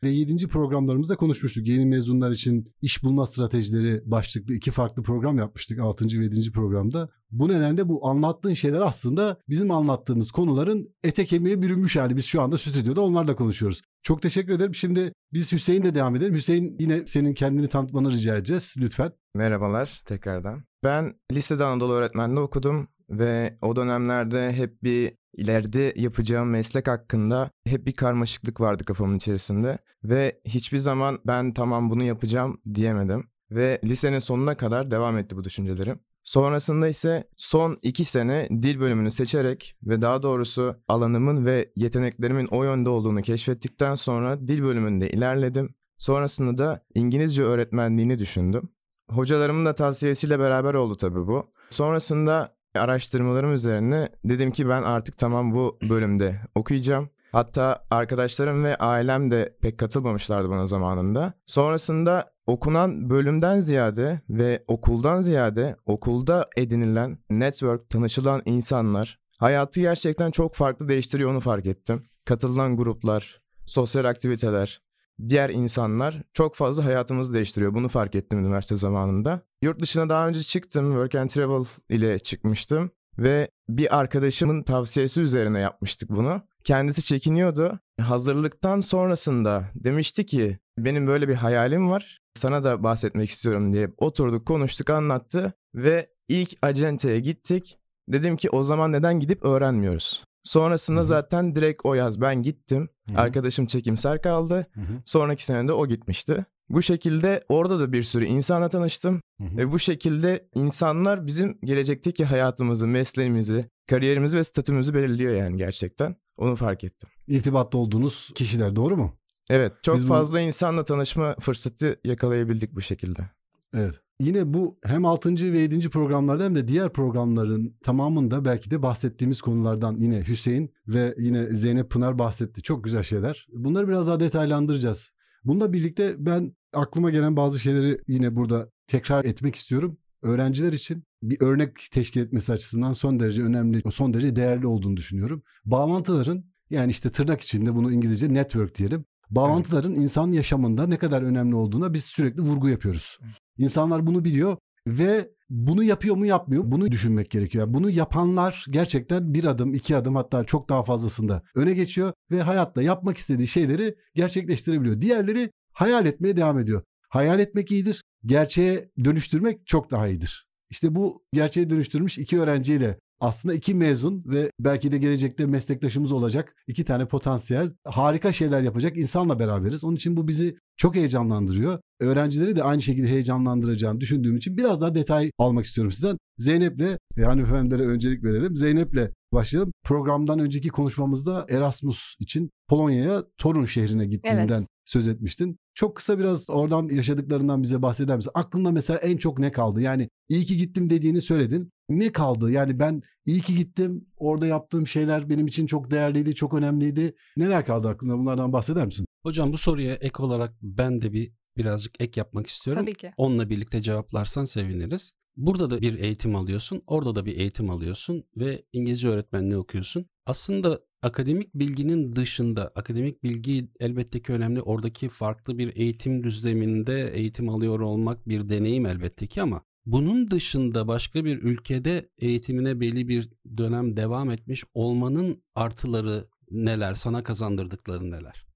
[0.05, 0.49] ve 7.
[0.49, 1.69] programlarımızda konuşmuştuk.
[1.69, 6.05] Yeni mezunlar için iş bulma stratejileri başlıklı iki farklı program yapmıştık 6.
[6.05, 6.53] ve 7.
[6.53, 7.09] programda.
[7.31, 12.17] Bu nedenle bu anlattığın şeyler aslında bizim anlattığımız konuların ete kemiğe bürünmüş hali.
[12.17, 13.83] Biz şu anda stüdyoda onlarla konuşuyoruz.
[14.03, 14.75] Çok teşekkür ederim.
[14.75, 16.35] Şimdi biz Hüseyin'le devam edelim.
[16.35, 19.13] Hüseyin yine senin kendini tanıtmanı rica edeceğiz lütfen.
[19.35, 20.65] Merhabalar tekrardan.
[20.85, 27.87] Ben lisede Anadolu öğretmenliği okudum ve o dönemlerde hep bir ileride yapacağım meslek hakkında hep
[27.87, 34.19] bir karmaşıklık vardı kafamın içerisinde ve hiçbir zaman ben tamam bunu yapacağım diyemedim ve lisenin
[34.19, 36.01] sonuna kadar devam etti bu düşüncelerim.
[36.25, 42.65] Sonrasında ise son iki sene dil bölümünü seçerek ve daha doğrusu alanımın ve yeteneklerimin o
[42.65, 45.75] yönde olduğunu keşfettikten sonra dil bölümünde ilerledim.
[45.99, 48.69] Sonrasında da İngilizce öğretmenliğini düşündüm.
[49.11, 51.53] Hocalarımın da tavsiyesiyle beraber oldu tabii bu.
[51.71, 57.11] Sonrasında araştırmalarım üzerine dedim ki ben artık tamam bu bölümde okuyacağım.
[57.33, 61.33] Hatta arkadaşlarım ve ailem de pek katılmamışlardı bana zamanında.
[61.47, 70.55] Sonrasında okunan bölümden ziyade ve okuldan ziyade okulda edinilen network, tanışılan insanlar hayatı gerçekten çok
[70.55, 72.03] farklı değiştiriyor onu fark ettim.
[72.25, 74.83] Katılan gruplar, sosyal aktiviteler,
[75.29, 77.75] diğer insanlar çok fazla hayatımızı değiştiriyor.
[77.75, 79.41] Bunu fark ettim üniversite zamanında.
[79.63, 80.91] Yurt dışına daha önce çıktım.
[80.91, 82.91] Work and Travel ile çıkmıştım.
[83.19, 86.43] Ve bir arkadaşımın tavsiyesi üzerine yapmıştık bunu.
[86.65, 87.81] Kendisi çekiniyordu.
[88.01, 92.19] Hazırlıktan sonrasında demişti ki benim böyle bir hayalim var.
[92.35, 95.53] Sana da bahsetmek istiyorum diye oturduk konuştuk anlattı.
[95.75, 97.79] Ve ilk acenteye gittik.
[98.09, 100.25] Dedim ki o zaman neden gidip öğrenmiyoruz?
[100.45, 101.07] Sonrasında Hı-hı.
[101.07, 102.89] zaten direkt o yaz ben gittim.
[103.09, 103.19] Hı-hı.
[103.19, 104.67] Arkadaşım çekimser kaldı.
[104.75, 105.03] Hı-hı.
[105.05, 106.45] Sonraki sene de o gitmişti.
[106.69, 109.21] Bu şekilde orada da bir sürü insanla tanıştım.
[109.41, 109.57] Hı-hı.
[109.57, 116.17] Ve bu şekilde insanlar bizim gelecekteki hayatımızı, mesleğimizi, kariyerimizi ve statümüzü belirliyor yani gerçekten.
[116.37, 117.09] Onu fark ettim.
[117.27, 119.19] İrtibatta olduğunuz kişiler doğru mu?
[119.51, 120.43] Evet çok Biz fazla bu...
[120.43, 123.31] insanla tanışma fırsatı yakalayabildik bu şekilde.
[123.75, 124.04] Evet.
[124.21, 125.53] Yine bu hem 6.
[125.53, 125.91] ve 7.
[125.91, 131.91] programlarda hem de diğer programların tamamında belki de bahsettiğimiz konulardan yine Hüseyin ve yine Zeynep
[131.91, 132.63] Pınar bahsetti.
[132.63, 133.47] Çok güzel şeyler.
[133.53, 135.13] Bunları biraz daha detaylandıracağız.
[135.45, 139.99] Bununla birlikte ben aklıma gelen bazı şeyleri yine burada tekrar etmek istiyorum.
[140.23, 145.43] Öğrenciler için bir örnek teşkil etmesi açısından son derece önemli, son derece değerli olduğunu düşünüyorum.
[145.65, 149.05] Bağlantıların yani işte tırnak içinde bunu İngilizce network diyelim.
[149.35, 150.03] Bağlantıların evet.
[150.03, 153.19] insan yaşamında ne kadar önemli olduğuna biz sürekli vurgu yapıyoruz.
[153.59, 154.57] İnsanlar bunu biliyor
[154.87, 157.67] ve bunu yapıyor mu yapmıyor bunu düşünmek gerekiyor.
[157.69, 162.83] Bunu yapanlar gerçekten bir adım iki adım hatta çok daha fazlasında öne geçiyor ve hayatta
[162.83, 165.01] yapmak istediği şeyleri gerçekleştirebiliyor.
[165.01, 166.83] Diğerleri hayal etmeye devam ediyor.
[167.09, 170.47] Hayal etmek iyidir, gerçeğe dönüştürmek çok daha iyidir.
[170.71, 176.55] İşte bu gerçeğe dönüştürmüş iki öğrenciyle aslında iki mezun ve belki de gelecekte meslektaşımız olacak
[176.67, 179.85] iki tane potansiyel harika şeyler yapacak insanla beraberiz.
[179.85, 181.79] Onun için bu bizi çok heyecanlandırıyor.
[182.01, 186.19] Öğrencileri de aynı şekilde heyecanlandıracağını düşündüğüm için biraz daha detay almak istiyorum sizden.
[186.39, 188.57] Zeynep'le, e, hanımefendilere öncelik verelim.
[188.57, 189.73] Zeynep'le başlayalım.
[189.85, 194.69] Programdan önceki konuşmamızda Erasmus için Polonya'ya Torun şehrine gittiğinden evet.
[194.85, 195.59] Söz etmiştin.
[195.75, 198.31] Çok kısa biraz oradan yaşadıklarından bize bahseder misin?
[198.35, 199.81] Aklında mesela en çok ne kaldı?
[199.81, 201.71] Yani iyi ki gittim dediğini söyledin.
[201.89, 202.51] Ne kaldı?
[202.51, 204.07] Yani ben iyi ki gittim.
[204.17, 207.15] Orada yaptığım şeyler benim için çok değerliydi, çok önemliydi.
[207.37, 208.19] Neler kaldı aklında?
[208.19, 209.07] Bunlardan bahseder misin?
[209.23, 212.83] Hocam bu soruya ek olarak ben de bir birazcık ek yapmak istiyorum.
[212.83, 213.13] Tabii ki.
[213.17, 215.13] Onunla birlikte cevaplarsan seviniriz.
[215.37, 220.07] Burada da bir eğitim alıyorsun, orada da bir eğitim alıyorsun ve İngilizce öğretmenliği okuyorsun.
[220.27, 224.63] Aslında akademik bilginin dışında, akademik bilgi elbette ki önemli.
[224.63, 230.89] Oradaki farklı bir eğitim düzleminde eğitim alıyor olmak bir deneyim elbette ki ama bunun dışında
[230.89, 238.47] başka bir ülkede eğitimine belli bir dönem devam etmiş olmanın artıları neler, sana kazandırdıkları neler?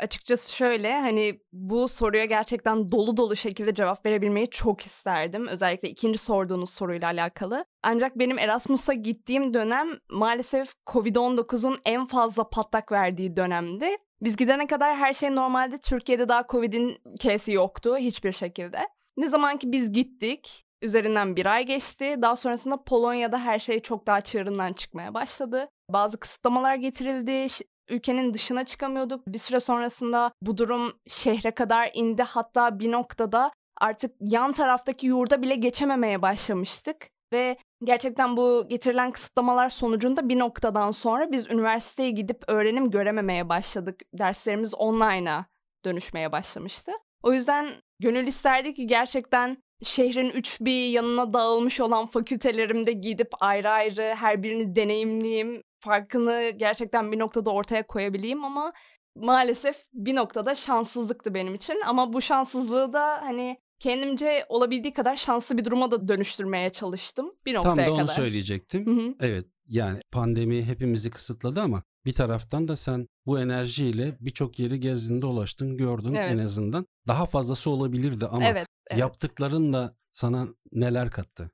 [0.00, 5.46] Açıkçası şöyle hani bu soruya gerçekten dolu dolu şekilde cevap verebilmeyi çok isterdim.
[5.46, 7.64] Özellikle ikinci sorduğunuz soruyla alakalı.
[7.82, 13.86] Ancak benim Erasmus'a gittiğim dönem maalesef Covid-19'un en fazla patlak verdiği dönemdi.
[14.22, 18.78] Biz gidene kadar her şey normalde Türkiye'de daha Covid'in kesi yoktu hiçbir şekilde.
[19.16, 22.16] Ne zaman ki biz gittik Üzerinden bir ay geçti.
[22.22, 25.68] Daha sonrasında Polonya'da her şey çok daha çığırından çıkmaya başladı.
[25.90, 27.46] Bazı kısıtlamalar getirildi
[27.88, 29.26] ülkenin dışına çıkamıyorduk.
[29.26, 32.22] Bir süre sonrasında bu durum şehre kadar indi.
[32.22, 37.08] Hatta bir noktada artık yan taraftaki yurda bile geçememeye başlamıştık.
[37.32, 44.00] Ve gerçekten bu getirilen kısıtlamalar sonucunda bir noktadan sonra biz üniversiteye gidip öğrenim görememeye başladık.
[44.14, 45.46] Derslerimiz online'a
[45.84, 46.92] dönüşmeye başlamıştı.
[47.22, 47.66] O yüzden
[48.00, 54.42] gönül isterdi ki gerçekten şehrin üç bir yanına dağılmış olan fakültelerimde gidip ayrı ayrı her
[54.42, 55.62] birini deneyimleyeyim.
[55.78, 58.72] Farkını gerçekten bir noktada ortaya koyabileyim ama
[59.16, 61.80] maalesef bir noktada şanssızlıktı benim için.
[61.86, 67.54] Ama bu şanssızlığı da hani kendimce olabildiği kadar şanslı bir duruma da dönüştürmeye çalıştım bir
[67.54, 67.84] noktaya kadar.
[67.84, 68.14] Tam da onu kadar.
[68.14, 68.86] söyleyecektim.
[68.86, 69.14] Hı hı.
[69.20, 75.22] Evet yani pandemi hepimizi kısıtladı ama bir taraftan da sen bu enerjiyle birçok yeri gezdin
[75.22, 76.32] dolaştın gördün Evet.
[76.32, 76.86] en azından.
[77.08, 79.00] Daha fazlası olabilirdi ama Evet, evet.
[79.00, 81.50] yaptıkların da sana neler kattı?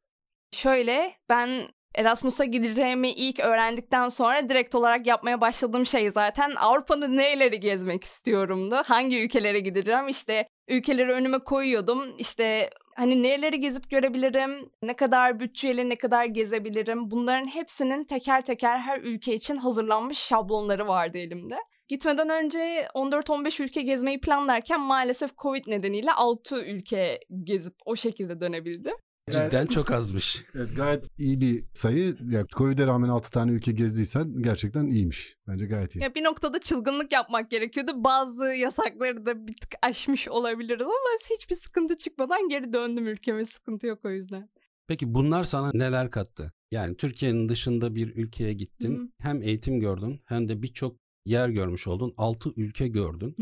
[0.53, 7.61] Şöyle ben Erasmus'a gideceğimi ilk öğrendikten sonra direkt olarak yapmaya başladığım şey zaten Avrupa'nın nereleri
[7.61, 8.77] gezmek istiyorumdu.
[8.87, 12.15] Hangi ülkelere gideceğim işte ülkeleri önüme koyuyordum.
[12.19, 17.11] İşte hani nereleri gezip görebilirim, ne kadar bütçeyle ne kadar gezebilirim.
[17.11, 21.57] Bunların hepsinin teker teker her ülke için hazırlanmış şablonları vardı elimde.
[21.89, 28.95] Gitmeden önce 14-15 ülke gezmeyi planlarken maalesef Covid nedeniyle 6 ülke gezip o şekilde dönebildim.
[29.31, 30.45] Cidden çok azmış.
[30.55, 32.17] Evet, gayet iyi bir sayı.
[32.31, 35.37] Ya, Covid'e rağmen 6 tane ülke gezdiysen gerçekten iyiymiş.
[35.49, 36.03] Bence gayet iyi.
[36.03, 37.93] Ya bir noktada çılgınlık yapmak gerekiyordu.
[37.95, 43.47] Bazı yasakları da bir tık aşmış olabiliriz ama hiçbir sıkıntı çıkmadan geri döndüm ülkeme.
[43.47, 44.49] Sıkıntı yok o yüzden.
[44.89, 46.53] Peki bunlar sana neler kattı?
[46.71, 48.99] Yani Türkiye'nin dışında bir ülkeye gittin.
[48.99, 49.09] Hı.
[49.21, 50.97] Hem eğitim gördün hem de birçok
[51.27, 52.15] yer görmüş oldun.
[52.17, 53.37] 6 ülke gördün.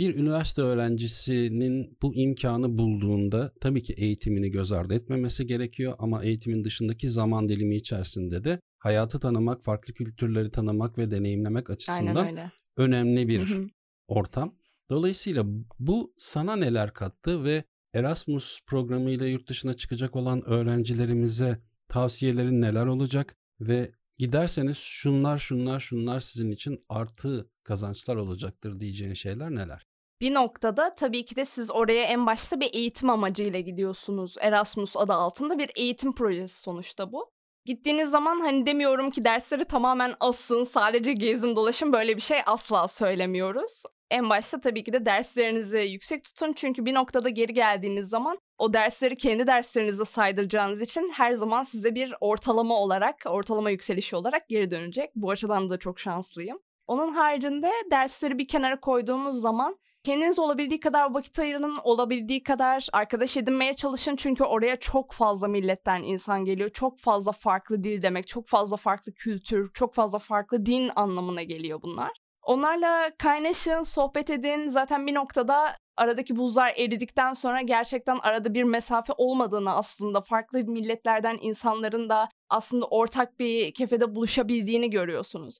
[0.00, 6.64] Bir üniversite öğrencisinin bu imkanı bulduğunda tabii ki eğitimini göz ardı etmemesi gerekiyor ama eğitimin
[6.64, 13.70] dışındaki zaman dilimi içerisinde de hayatı tanımak, farklı kültürleri tanımak ve deneyimlemek açısından önemli bir
[14.08, 14.54] ortam.
[14.90, 15.44] Dolayısıyla
[15.78, 23.36] bu sana neler kattı ve Erasmus programıyla yurt dışına çıkacak olan öğrencilerimize tavsiyelerin neler olacak
[23.60, 29.89] ve giderseniz şunlar şunlar şunlar sizin için artı kazançlar olacaktır diyeceğin şeyler neler?
[30.20, 34.34] Bir noktada tabii ki de siz oraya en başta bir eğitim amacıyla gidiyorsunuz.
[34.40, 37.32] Erasmus adı altında bir eğitim projesi sonuçta bu.
[37.64, 42.88] Gittiğiniz zaman hani demiyorum ki dersleri tamamen asın, sadece gezin dolaşın böyle bir şey asla
[42.88, 43.82] söylemiyoruz.
[44.10, 48.72] En başta tabii ki de derslerinizi yüksek tutun çünkü bir noktada geri geldiğiniz zaman o
[48.72, 54.70] dersleri kendi derslerinizde saydıracağınız için her zaman size bir ortalama olarak, ortalama yükselişi olarak geri
[54.70, 55.10] dönecek.
[55.14, 56.58] Bu açıdan da çok şanslıyım.
[56.86, 63.36] Onun haricinde dersleri bir kenara koyduğumuz zaman kendiniz olabildiği kadar vakit ayırın, olabildiği kadar arkadaş
[63.36, 64.16] edinmeye çalışın.
[64.16, 66.70] Çünkü oraya çok fazla milletten insan geliyor.
[66.70, 71.82] Çok fazla farklı dil demek, çok fazla farklı kültür, çok fazla farklı din anlamına geliyor
[71.82, 72.10] bunlar.
[72.42, 74.68] Onlarla kaynaşın, sohbet edin.
[74.68, 81.38] Zaten bir noktada aradaki buzlar eridikten sonra gerçekten arada bir mesafe olmadığını aslında farklı milletlerden
[81.40, 85.58] insanların da aslında ortak bir kefede buluşabildiğini görüyorsunuz.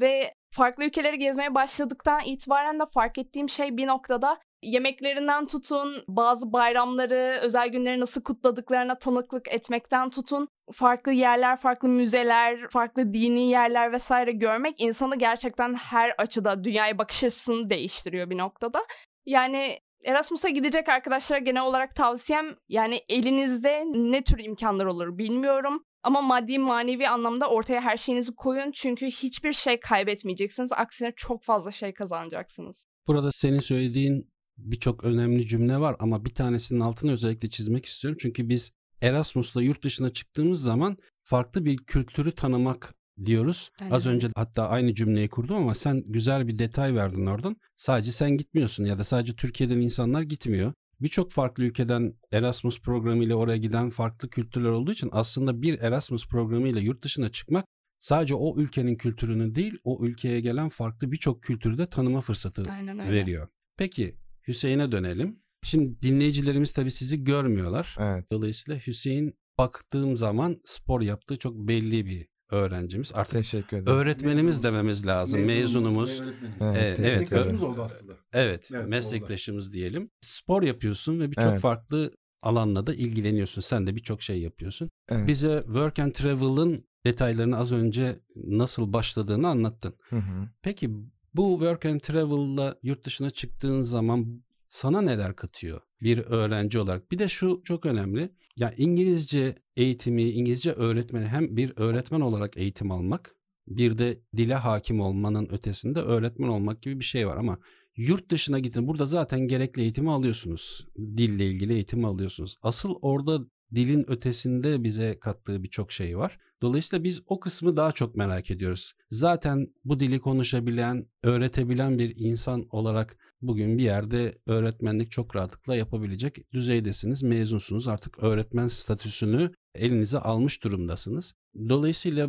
[0.00, 6.52] Ve farklı ülkeleri gezmeye başladıktan itibaren de fark ettiğim şey bir noktada yemeklerinden tutun, bazı
[6.52, 13.92] bayramları, özel günleri nasıl kutladıklarına tanıklık etmekten tutun, farklı yerler, farklı müzeler, farklı dini yerler
[13.92, 18.86] vesaire görmek insanı gerçekten her açıda dünyaya bakış açısını değiştiriyor bir noktada.
[19.26, 25.84] Yani Erasmus'a gidecek arkadaşlara genel olarak tavsiyem yani elinizde ne tür imkanlar olur bilmiyorum.
[26.02, 28.70] Ama maddi manevi anlamda ortaya her şeyinizi koyun.
[28.74, 30.72] Çünkü hiçbir şey kaybetmeyeceksiniz.
[30.72, 32.84] Aksine çok fazla şey kazanacaksınız.
[33.06, 38.18] Burada senin söylediğin birçok önemli cümle var ama bir tanesinin altını özellikle çizmek istiyorum.
[38.22, 38.72] Çünkü biz
[39.02, 42.94] Erasmus'la yurt dışına çıktığımız zaman farklı bir kültürü tanımak
[43.24, 43.70] diyoruz.
[43.80, 47.56] Aynen Az önce hatta aynı cümleyi kurdum ama sen güzel bir detay verdin oradan.
[47.76, 50.72] Sadece sen gitmiyorsun ya da sadece Türkiye'den insanlar gitmiyor.
[51.00, 56.80] Birçok farklı ülkeden Erasmus programıyla oraya giden farklı kültürler olduğu için aslında bir Erasmus programıyla
[56.80, 57.64] yurt dışına çıkmak
[58.00, 62.64] sadece o ülkenin kültürünü değil o ülkeye gelen farklı birçok kültürü de tanıma fırsatı
[63.10, 63.48] veriyor.
[63.76, 64.16] Peki
[64.48, 65.42] Hüseyin'e dönelim.
[65.62, 67.96] Şimdi dinleyicilerimiz tabii sizi görmüyorlar.
[67.98, 68.30] Evet.
[68.30, 73.10] Dolayısıyla Hüseyin baktığım zaman spor yaptığı çok belli bir öğrencimiz.
[73.14, 73.98] Artık Teşekkür ederim.
[73.98, 74.64] öğretmenimiz Mezunumuz.
[74.64, 75.40] dememiz lazım.
[75.44, 76.20] Mezunumuz.
[76.20, 77.20] Evet, Evet, teşekkür evet.
[77.20, 78.12] Meslektaşımız oldu aslında.
[78.32, 80.10] Evet, Evet, meslektaşımız diyelim.
[80.20, 81.60] Spor yapıyorsun ve birçok Evet.
[81.60, 83.60] farklı alanla da ilgileniyorsun.
[83.60, 84.90] Sen de birçok şey yapıyorsun.
[85.08, 85.28] Evet.
[85.28, 89.94] Bize Work and Travel'ın detaylarını az önce nasıl başladığını anlattın.
[90.08, 90.48] Hı hı.
[90.62, 90.90] Peki
[91.34, 97.12] bu Work and Travel'la yurt dışına çıktığın zaman sana neler katıyor bir öğrenci olarak?
[97.12, 98.30] Bir de şu çok önemli.
[98.56, 103.34] Ya İngilizce eğitimi, İngilizce öğretmeni hem bir öğretmen olarak eğitim almak,
[103.68, 107.58] bir de dile hakim olmanın ötesinde öğretmen olmak gibi bir şey var ama
[107.96, 108.88] yurt dışına gidin.
[108.88, 110.86] Burada zaten gerekli eğitimi alıyorsunuz.
[110.96, 112.56] Dille ilgili eğitimi alıyorsunuz.
[112.62, 113.40] Asıl orada
[113.74, 116.38] dilin ötesinde bize kattığı birçok şey var.
[116.62, 118.92] Dolayısıyla biz o kısmı daha çok merak ediyoruz.
[119.10, 126.52] Zaten bu dili konuşabilen, öğretebilen bir insan olarak bugün bir yerde öğretmenlik çok rahatlıkla yapabilecek
[126.52, 127.88] düzeydesiniz, mezunsunuz.
[127.88, 131.34] Artık öğretmen statüsünü elinize almış durumdasınız.
[131.68, 132.28] Dolayısıyla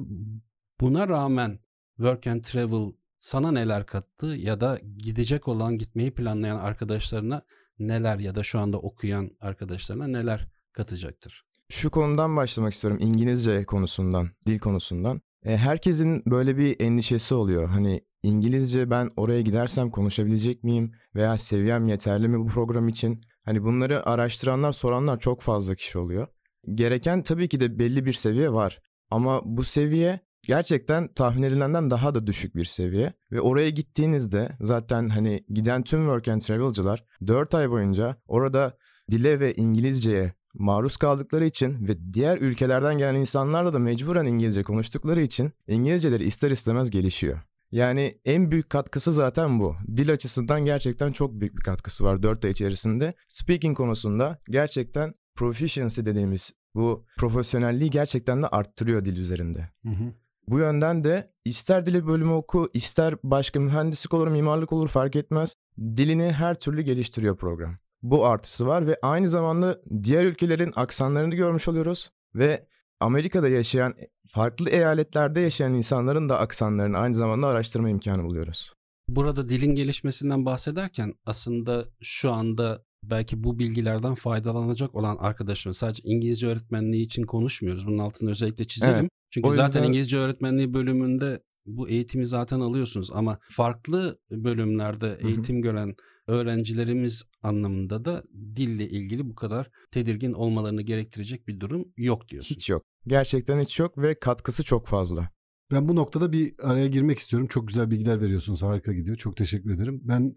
[0.81, 1.59] buna rağmen
[1.97, 7.41] work and travel sana neler kattı ya da gidecek olan, gitmeyi planlayan arkadaşlarına
[7.79, 11.45] neler ya da şu anda okuyan arkadaşlarına neler katacaktır?
[11.69, 15.21] Şu konudan başlamak istiyorum İngilizce konusundan, dil konusundan.
[15.43, 17.69] E, herkesin böyle bir endişesi oluyor.
[17.69, 23.21] Hani İngilizce ben oraya gidersem konuşabilecek miyim veya seviyem yeterli mi bu program için?
[23.45, 26.27] Hani bunları araştıranlar, soranlar çok fazla kişi oluyor.
[26.73, 28.81] Gereken tabii ki de belli bir seviye var.
[29.09, 33.13] Ama bu seviye gerçekten tahmin edilenden daha da düşük bir seviye.
[33.31, 38.77] Ve oraya gittiğinizde zaten hani giden tüm work and travel'cılar 4 ay boyunca orada
[39.11, 45.21] dile ve İngilizceye maruz kaldıkları için ve diğer ülkelerden gelen insanlarla da mecburen İngilizce konuştukları
[45.21, 47.39] için İngilizceleri ister istemez gelişiyor.
[47.71, 49.75] Yani en büyük katkısı zaten bu.
[49.97, 53.13] Dil açısından gerçekten çok büyük bir katkısı var 4 ay içerisinde.
[53.27, 59.69] Speaking konusunda gerçekten proficiency dediğimiz bu profesyonelliği gerçekten de arttırıyor dil üzerinde.
[59.83, 60.13] Hı hı.
[60.47, 65.55] Bu yönden de ister dili bölümü oku, ister başka mühendislik olur, mimarlık olur fark etmez.
[65.77, 67.77] Dilini her türlü geliştiriyor program.
[68.01, 72.67] Bu artısı var ve aynı zamanda diğer ülkelerin aksanlarını görmüş oluyoruz ve
[72.99, 73.95] Amerika'da yaşayan
[74.31, 78.73] farklı eyaletlerde yaşayan insanların da aksanlarını aynı zamanda araştırma imkanı buluyoruz.
[79.07, 86.47] Burada dilin gelişmesinden bahsederken aslında şu anda belki bu bilgilerden faydalanacak olan arkadaşlar sadece İngilizce
[86.47, 87.87] öğretmenliği için konuşmuyoruz.
[87.87, 88.95] Bunun altını özellikle çizelim.
[88.95, 89.09] Evet.
[89.29, 95.63] Çünkü o zaten İngilizce öğretmenliği bölümünde bu eğitimi zaten alıyorsunuz ama farklı bölümlerde eğitim Hı-hı.
[95.63, 95.95] gören
[96.31, 98.23] öğrencilerimiz anlamında da
[98.55, 102.55] dille ilgili bu kadar tedirgin olmalarını gerektirecek bir durum yok diyorsun.
[102.55, 102.83] Hiç yok.
[103.07, 105.29] Gerçekten hiç yok ve katkısı çok fazla.
[105.71, 107.47] Ben bu noktada bir araya girmek istiyorum.
[107.47, 108.63] Çok güzel bilgiler veriyorsunuz.
[108.63, 109.17] Harika gidiyor.
[109.17, 110.01] Çok teşekkür ederim.
[110.03, 110.35] Ben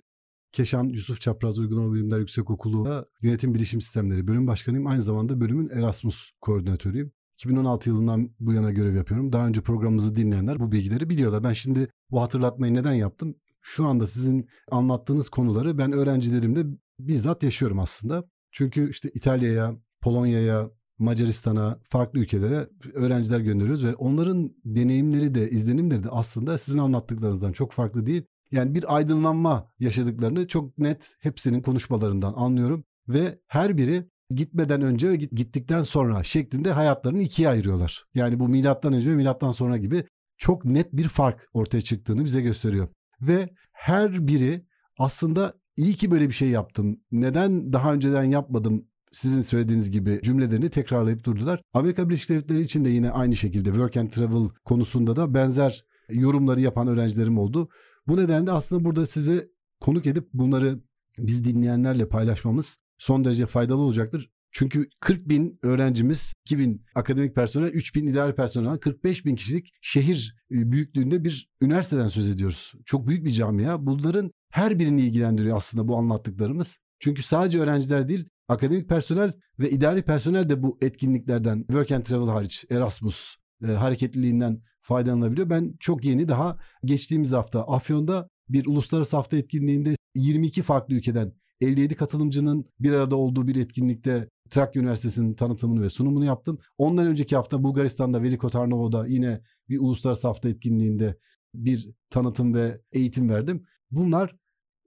[0.53, 4.87] Keşan Yusuf Çapraz Uygulama Bilimler Yüksekokulu'da Yönetim Bilişim Sistemleri bölüm başkanıyım.
[4.87, 7.13] Aynı zamanda bölümün Erasmus koordinatörüyüm.
[7.35, 9.33] 2016 yılından bu yana görev yapıyorum.
[9.33, 11.45] Daha önce programımızı dinleyenler bu bilgileri biliyorlar.
[11.45, 13.35] Ben şimdi bu hatırlatmayı neden yaptım?
[13.67, 16.65] Şu anda sizin anlattığınız konuları ben öğrencilerimle
[17.01, 18.25] bizzat yaşıyorum aslında.
[18.53, 26.09] Çünkü işte İtalya'ya, Polonya'ya, Macaristan'a, farklı ülkelere öğrenciler gönderiyoruz ve onların deneyimleri de, izlenimleri de
[26.09, 28.23] aslında sizin anlattıklarınızdan çok farklı değil.
[28.53, 35.17] Yani bir aydınlanma yaşadıklarını çok net hepsinin konuşmalarından anlıyorum ve her biri gitmeden önce ve
[35.17, 38.05] gittikten sonra şeklinde hayatlarını ikiye ayırıyorlar.
[38.15, 40.05] Yani bu milattan önce ve milattan sonra gibi
[40.39, 42.89] çok net bir fark ortaya çıktığını bize gösteriyor.
[43.27, 44.67] Ve her biri
[44.99, 47.01] aslında iyi ki böyle bir şey yaptım.
[47.13, 51.63] Neden daha önceden yapmadım sizin söylediğiniz gibi cümlelerini tekrarlayıp durdular.
[51.73, 56.61] Amerika Birleşik Devletleri için de yine aynı şekilde work and travel konusunda da benzer yorumları
[56.61, 57.69] yapan öğrencilerim oldu.
[58.07, 59.49] Bu nedenle aslında burada size
[59.81, 60.81] konuk edip bunları
[61.19, 64.31] biz dinleyenlerle paylaşmamız son derece faydalı olacaktır.
[64.55, 69.71] Çünkü 40 bin öğrencimiz, 2 bin akademik personel, 3 bin idari personel, 45 bin kişilik
[69.83, 72.73] şehir e, büyüklüğünde bir üniversiteden söz ediyoruz.
[72.85, 73.87] Çok büyük bir camia.
[73.87, 76.79] Bunların her birini ilgilendiriyor aslında bu anlattıklarımız.
[76.99, 82.29] Çünkü sadece öğrenciler değil, akademik personel ve idari personel de bu etkinliklerden, work and travel
[82.29, 85.51] hariç, Erasmus e, hareketliliğinden faydalanabiliyor.
[85.51, 91.95] Ben çok yeni daha geçtiğimiz hafta Afyon'da bir uluslararası hafta etkinliğinde 22 farklı ülkeden 57
[91.95, 96.59] katılımcının bir arada olduğu bir etkinlikte Trakya Üniversitesi'nin tanıtımını ve sunumunu yaptım.
[96.79, 101.19] Ondan önceki hafta Bulgaristan'da Veliko Tarnovo'da yine bir uluslararası hafta etkinliğinde
[101.55, 103.67] bir tanıtım ve eğitim verdim.
[103.91, 104.37] Bunlar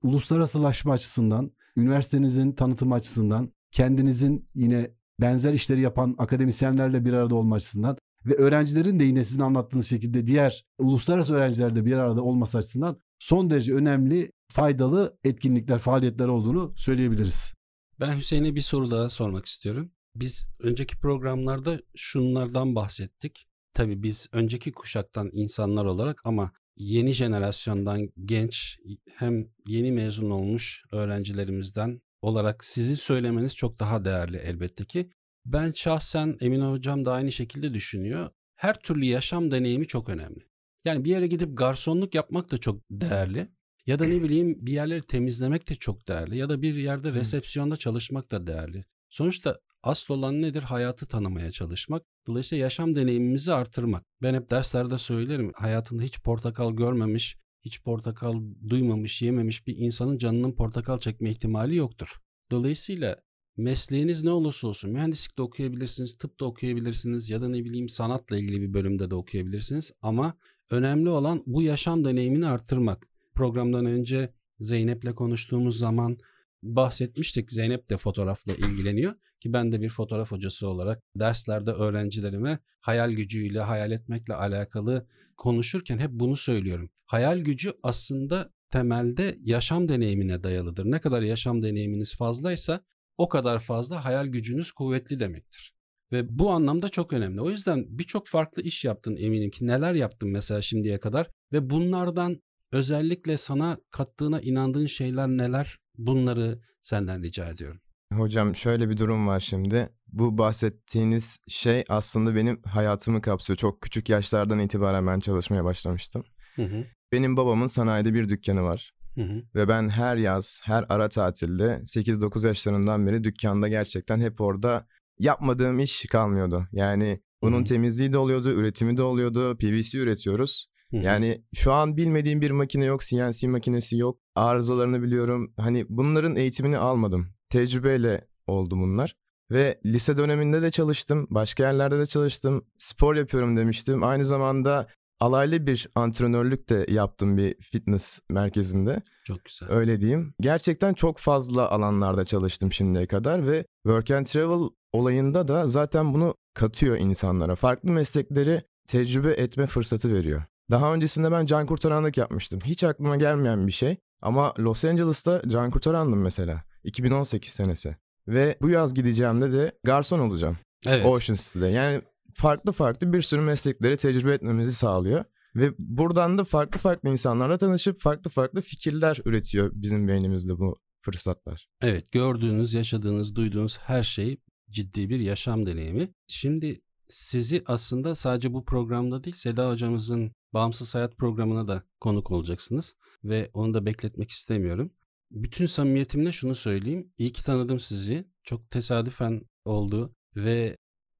[0.03, 7.97] uluslararasılaşma açısından, üniversitenizin tanıtım açısından, kendinizin yine benzer işleri yapan akademisyenlerle bir arada olma açısından
[8.25, 13.49] ve öğrencilerin de yine sizin anlattığınız şekilde diğer uluslararası öğrencilerle bir arada olması açısından son
[13.49, 17.53] derece önemli, faydalı etkinlikler, faaliyetler olduğunu söyleyebiliriz.
[17.99, 19.91] Ben Hüseyin'e bir soru daha sormak istiyorum.
[20.15, 23.47] Biz önceki programlarda şunlardan bahsettik.
[23.73, 28.79] Tabii biz önceki kuşaktan insanlar olarak ama yeni jenerasyondan genç
[29.15, 35.09] hem yeni mezun olmuş öğrencilerimizden olarak sizi söylemeniz çok daha değerli elbette ki.
[35.45, 38.29] Ben şahsen Emin Hocam da aynı şekilde düşünüyor.
[38.55, 40.39] Her türlü yaşam deneyimi çok önemli.
[40.85, 43.47] Yani bir yere gidip garsonluk yapmak da çok değerli.
[43.87, 46.37] Ya da ne bileyim bir yerleri temizlemek de çok değerli.
[46.37, 48.85] Ya da bir yerde resepsiyonda çalışmak da değerli.
[49.09, 50.63] Sonuçta asıl olan nedir?
[50.63, 52.03] Hayatı tanımaya çalışmak.
[52.27, 54.03] Dolayısıyla yaşam deneyimimizi artırmak.
[54.21, 55.51] Ben hep derslerde söylerim.
[55.55, 62.17] Hayatında hiç portakal görmemiş, hiç portakal duymamış, yememiş bir insanın canının portakal çekme ihtimali yoktur.
[62.51, 63.15] Dolayısıyla
[63.57, 68.37] mesleğiniz ne olursa olsun mühendislik de okuyabilirsiniz, tıp da okuyabilirsiniz ya da ne bileyim sanatla
[68.37, 70.37] ilgili bir bölümde de okuyabilirsiniz ama
[70.69, 73.16] önemli olan bu yaşam deneyimini arttırmak.
[73.37, 76.17] Programdan önce Zeynep'le konuştuğumuz zaman
[76.63, 77.51] bahsetmiştik.
[77.51, 83.59] Zeynep de fotoğrafla ilgileniyor ki ben de bir fotoğraf hocası olarak derslerde öğrencilerime hayal gücüyle,
[83.59, 85.07] hayal etmekle alakalı
[85.37, 86.89] konuşurken hep bunu söylüyorum.
[87.05, 90.85] Hayal gücü aslında temelde yaşam deneyimine dayalıdır.
[90.85, 92.81] Ne kadar yaşam deneyiminiz fazlaysa
[93.17, 95.75] o kadar fazla hayal gücünüz kuvvetli demektir.
[96.11, 97.41] Ve bu anlamda çok önemli.
[97.41, 99.67] O yüzden birçok farklı iş yaptın eminim ki.
[99.67, 105.77] Neler yaptın mesela şimdiye kadar ve bunlardan özellikle sana kattığına inandığın şeyler neler?
[105.97, 107.79] Bunları senden rica ediyorum.
[108.13, 109.89] Hocam şöyle bir durum var şimdi.
[110.07, 113.57] Bu bahsettiğiniz şey aslında benim hayatımı kapsıyor.
[113.57, 116.23] Çok küçük yaşlardan itibaren ben çalışmaya başlamıştım.
[116.55, 116.85] Hı hı.
[117.11, 118.93] Benim babamın sanayide bir dükkanı var.
[119.15, 119.43] Hı hı.
[119.55, 124.87] Ve ben her yaz, her ara tatilde 8-9 yaşlarından beri dükkanda gerçekten hep orada
[125.19, 126.67] yapmadığım iş kalmıyordu.
[126.71, 127.63] Yani bunun hı hı.
[127.63, 129.57] temizliği de oluyordu, üretimi de oluyordu.
[129.57, 130.67] PVC üretiyoruz.
[130.91, 134.19] Yani şu an bilmediğim bir makine yok, CNC makinesi yok.
[134.35, 135.53] Arızalarını biliyorum.
[135.57, 137.27] Hani bunların eğitimini almadım.
[137.49, 139.15] Tecrübeyle oldu bunlar.
[139.51, 141.27] Ve lise döneminde de çalıştım.
[141.29, 142.65] Başka yerlerde de çalıştım.
[142.79, 144.03] Spor yapıyorum demiştim.
[144.03, 144.87] Aynı zamanda
[145.19, 149.01] alaylı bir antrenörlük de yaptım bir fitness merkezinde.
[149.25, 149.69] Çok güzel.
[149.71, 150.33] Öyle diyeyim.
[150.39, 156.35] Gerçekten çok fazla alanlarda çalıştım şimdiye kadar ve work and travel olayında da zaten bunu
[156.53, 157.55] katıyor insanlara.
[157.55, 160.43] Farklı meslekleri tecrübe etme fırsatı veriyor.
[160.71, 162.59] Daha öncesinde ben can kurtaranlık yapmıştım.
[162.65, 163.97] Hiç aklıma gelmeyen bir şey.
[164.21, 166.63] Ama Los Angeles'ta can kurtarandım mesela.
[166.83, 167.95] 2018 senesi.
[168.27, 170.57] Ve bu yaz gideceğimde de garson olacağım.
[170.85, 171.05] Evet.
[171.05, 171.67] Ocean City'de.
[171.67, 172.01] Yani
[172.33, 175.25] farklı farklı bir sürü meslekleri tecrübe etmemizi sağlıyor.
[175.55, 181.67] Ve buradan da farklı farklı insanlarla tanışıp farklı farklı fikirler üretiyor bizim beynimizde bu fırsatlar.
[181.81, 184.37] Evet gördüğünüz, yaşadığınız, duyduğunuz her şey
[184.69, 186.09] ciddi bir yaşam deneyimi.
[186.27, 192.95] Şimdi sizi aslında sadece bu programda değil Seda hocamızın Bağımsız Hayat programına da konuk olacaksınız.
[193.23, 194.91] Ve onu da bekletmek istemiyorum.
[195.31, 197.13] Bütün samimiyetimle şunu söyleyeyim.
[197.17, 198.25] İyi ki tanıdım sizi.
[198.43, 200.77] Çok tesadüfen oldu ve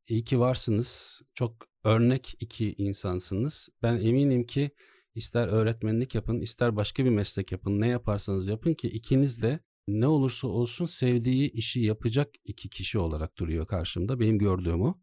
[0.10, 1.22] İyi ki varsınız.
[1.34, 3.70] Çok örnek iki insansınız.
[3.84, 4.72] Ben eminim ki
[5.16, 10.08] ister öğretmenlik yapın, ister başka bir meslek yapın, ne yaparsanız yapın ki ikiniz de ne
[10.08, 14.20] olursa olsun sevdiği işi yapacak iki kişi olarak duruyor karşımda.
[14.20, 14.98] Benim gördüğüm o.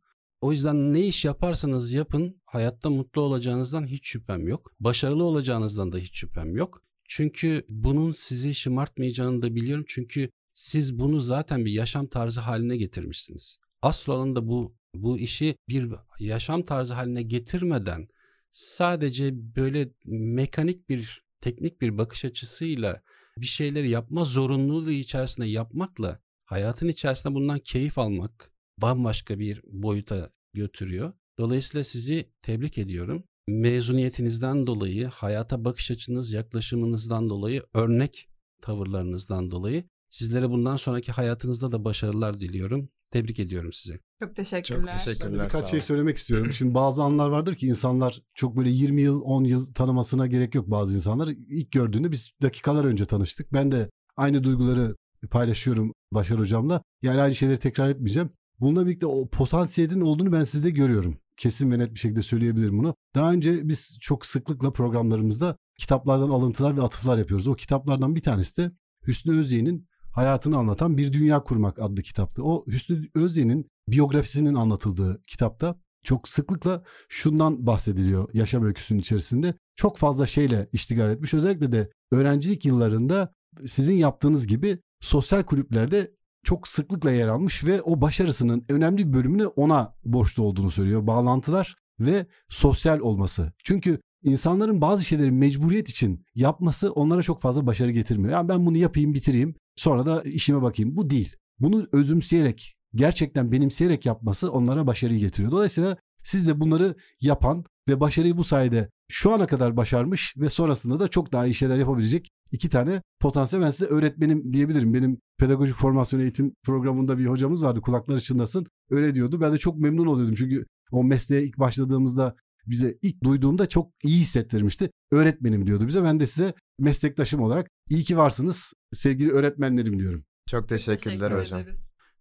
[0.45, 4.73] O yüzden ne iş yaparsanız yapın, hayatta mutlu olacağınızdan hiç şüphem yok.
[4.81, 6.83] Başarılı olacağınızdan da hiç şüphem yok.
[7.09, 9.85] Çünkü bunun sizi şımartmayacağını da biliyorum.
[9.89, 13.59] Çünkü siz bunu zaten bir yaşam tarzı haline getirmişsiniz.
[13.83, 18.09] Asıl olan da bu bu işi bir yaşam tarzı haline getirmeden
[18.53, 23.03] sadece böyle mekanik bir teknik bir bakış açısıyla
[23.39, 31.13] bir şeyleri yapma zorunluluğu içerisinde yapmakla hayatın içerisinde bundan keyif almak bambaşka bir boyuta götürüyor.
[31.39, 33.25] Dolayısıyla sizi tebrik ediyorum.
[33.49, 38.29] Mezuniyetinizden dolayı, hayata bakış açınız, yaklaşımınızdan dolayı, örnek
[38.63, 42.89] tavırlarınızdan dolayı sizlere bundan sonraki hayatınızda da başarılar diliyorum.
[43.11, 44.01] Tebrik ediyorum sizi.
[44.23, 44.99] Çok teşekkürler.
[44.99, 45.45] Çok teşekkürler.
[45.45, 46.53] birkaç şey söylemek istiyorum.
[46.53, 50.71] Şimdi bazı anlar vardır ki insanlar çok böyle 20 yıl 10 yıl tanımasına gerek yok
[50.71, 51.29] bazı insanlar.
[51.29, 53.53] İlk gördüğünde biz dakikalar önce tanıştık.
[53.53, 54.97] Ben de aynı duyguları
[55.31, 56.83] paylaşıyorum Başar hocamla.
[57.03, 58.29] Yani aynı şeyleri tekrar etmeyeceğim.
[58.61, 61.19] Bununla birlikte o potansiyelin olduğunu ben sizde görüyorum.
[61.37, 62.95] Kesin ve net bir şekilde söyleyebilirim bunu.
[63.15, 67.49] Daha önce biz çok sıklıkla programlarımızda kitaplardan alıntılar ve atıflar yapıyoruz.
[67.49, 68.71] O kitaplardan bir tanesi de
[69.07, 72.45] Hüsnü Özyeğin'in hayatını anlatan Bir Dünya Kurmak adlı kitaptı.
[72.45, 79.55] O Hüsnü Özye'nin biyografisinin anlatıldığı kitapta çok sıklıkla şundan bahsediliyor yaşam öyküsünün içerisinde.
[79.77, 81.35] Çok fazla şeyle iştigal etmiş.
[81.35, 83.35] Özellikle de öğrencilik yıllarında
[83.67, 89.47] sizin yaptığınız gibi sosyal kulüplerde çok sıklıkla yer almış ve o başarısının önemli bir bölümünü
[89.47, 91.07] ona borçlu olduğunu söylüyor.
[91.07, 93.53] Bağlantılar ve sosyal olması.
[93.65, 98.33] Çünkü insanların bazı şeyleri mecburiyet için yapması onlara çok fazla başarı getirmiyor.
[98.33, 100.97] Yani ben bunu yapayım bitireyim sonra da işime bakayım.
[100.97, 101.37] Bu değil.
[101.59, 105.53] Bunu özümseyerek gerçekten benimseyerek yapması onlara başarıyı getiriyor.
[105.53, 111.01] Dolayısıyla siz de bunları yapan ve başarıyı bu sayede şu ana kadar başarmış ve sonrasında
[111.01, 114.95] da çok daha iyi şeyler yapabilecek iki tane potansiyel ben size öğretmenim diyebilirim.
[114.95, 119.41] Benim pedagojik formasyon eğitim programında bir hocamız vardı kulakları çınlasın öyle diyordu.
[119.41, 122.37] Ben de çok memnun oluyordum çünkü o mesleğe ilk başladığımızda
[122.67, 124.91] bize ilk duyduğumda çok iyi hissettirmişti.
[125.13, 126.05] Öğretmenim diyordu bize.
[126.05, 130.25] Ben de size meslektaşım olarak iyi ki varsınız sevgili öğretmenlerim diyorum.
[130.51, 131.61] Çok teşekkürler Teşekkür hocam.
[131.61, 131.79] Ederim.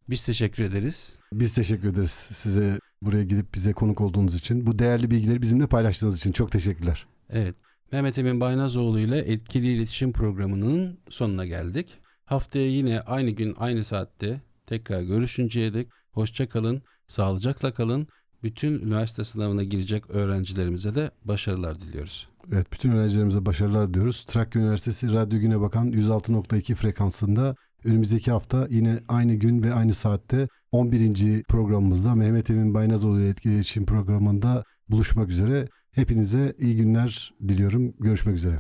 [0.10, 1.16] Biz teşekkür ederiz.
[1.34, 4.68] Biz teşekkür ederiz size buraya gidip bize konuk olduğunuz için.
[4.68, 7.08] Bu değerli bilgileri bizimle paylaştığınız için çok teşekkürler.
[7.30, 7.56] Evet.
[7.92, 11.94] Mehmet Emin Baynazoğlu ile Etkili İletişim Programı'nın sonuna geldik.
[12.26, 18.08] Haftaya yine aynı gün aynı saatte tekrar görüşünceye dek hoşça kalın, sağlıcakla kalın.
[18.44, 22.28] Bütün üniversite sınavına girecek öğrencilerimize de başarılar diliyoruz.
[22.52, 24.26] Evet bütün öğrencilerimize başarılar diyoruz.
[24.26, 27.56] Trakya Üniversitesi Radyo Güne Bakan 106.2 frekansında
[27.86, 31.44] önümüzdeki hafta yine aynı gün ve aynı saatte 11.
[31.44, 35.68] programımızda Mehmet Emin Baynazoğlu ile etkili iletişim programında buluşmak üzere.
[35.96, 37.94] Hepinize iyi günler diliyorum.
[38.00, 38.58] Görüşmek üzere.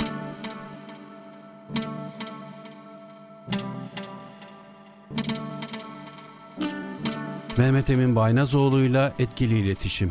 [7.57, 10.09] Mehmet Emin Baynazoğlu'yla etkili iletişim.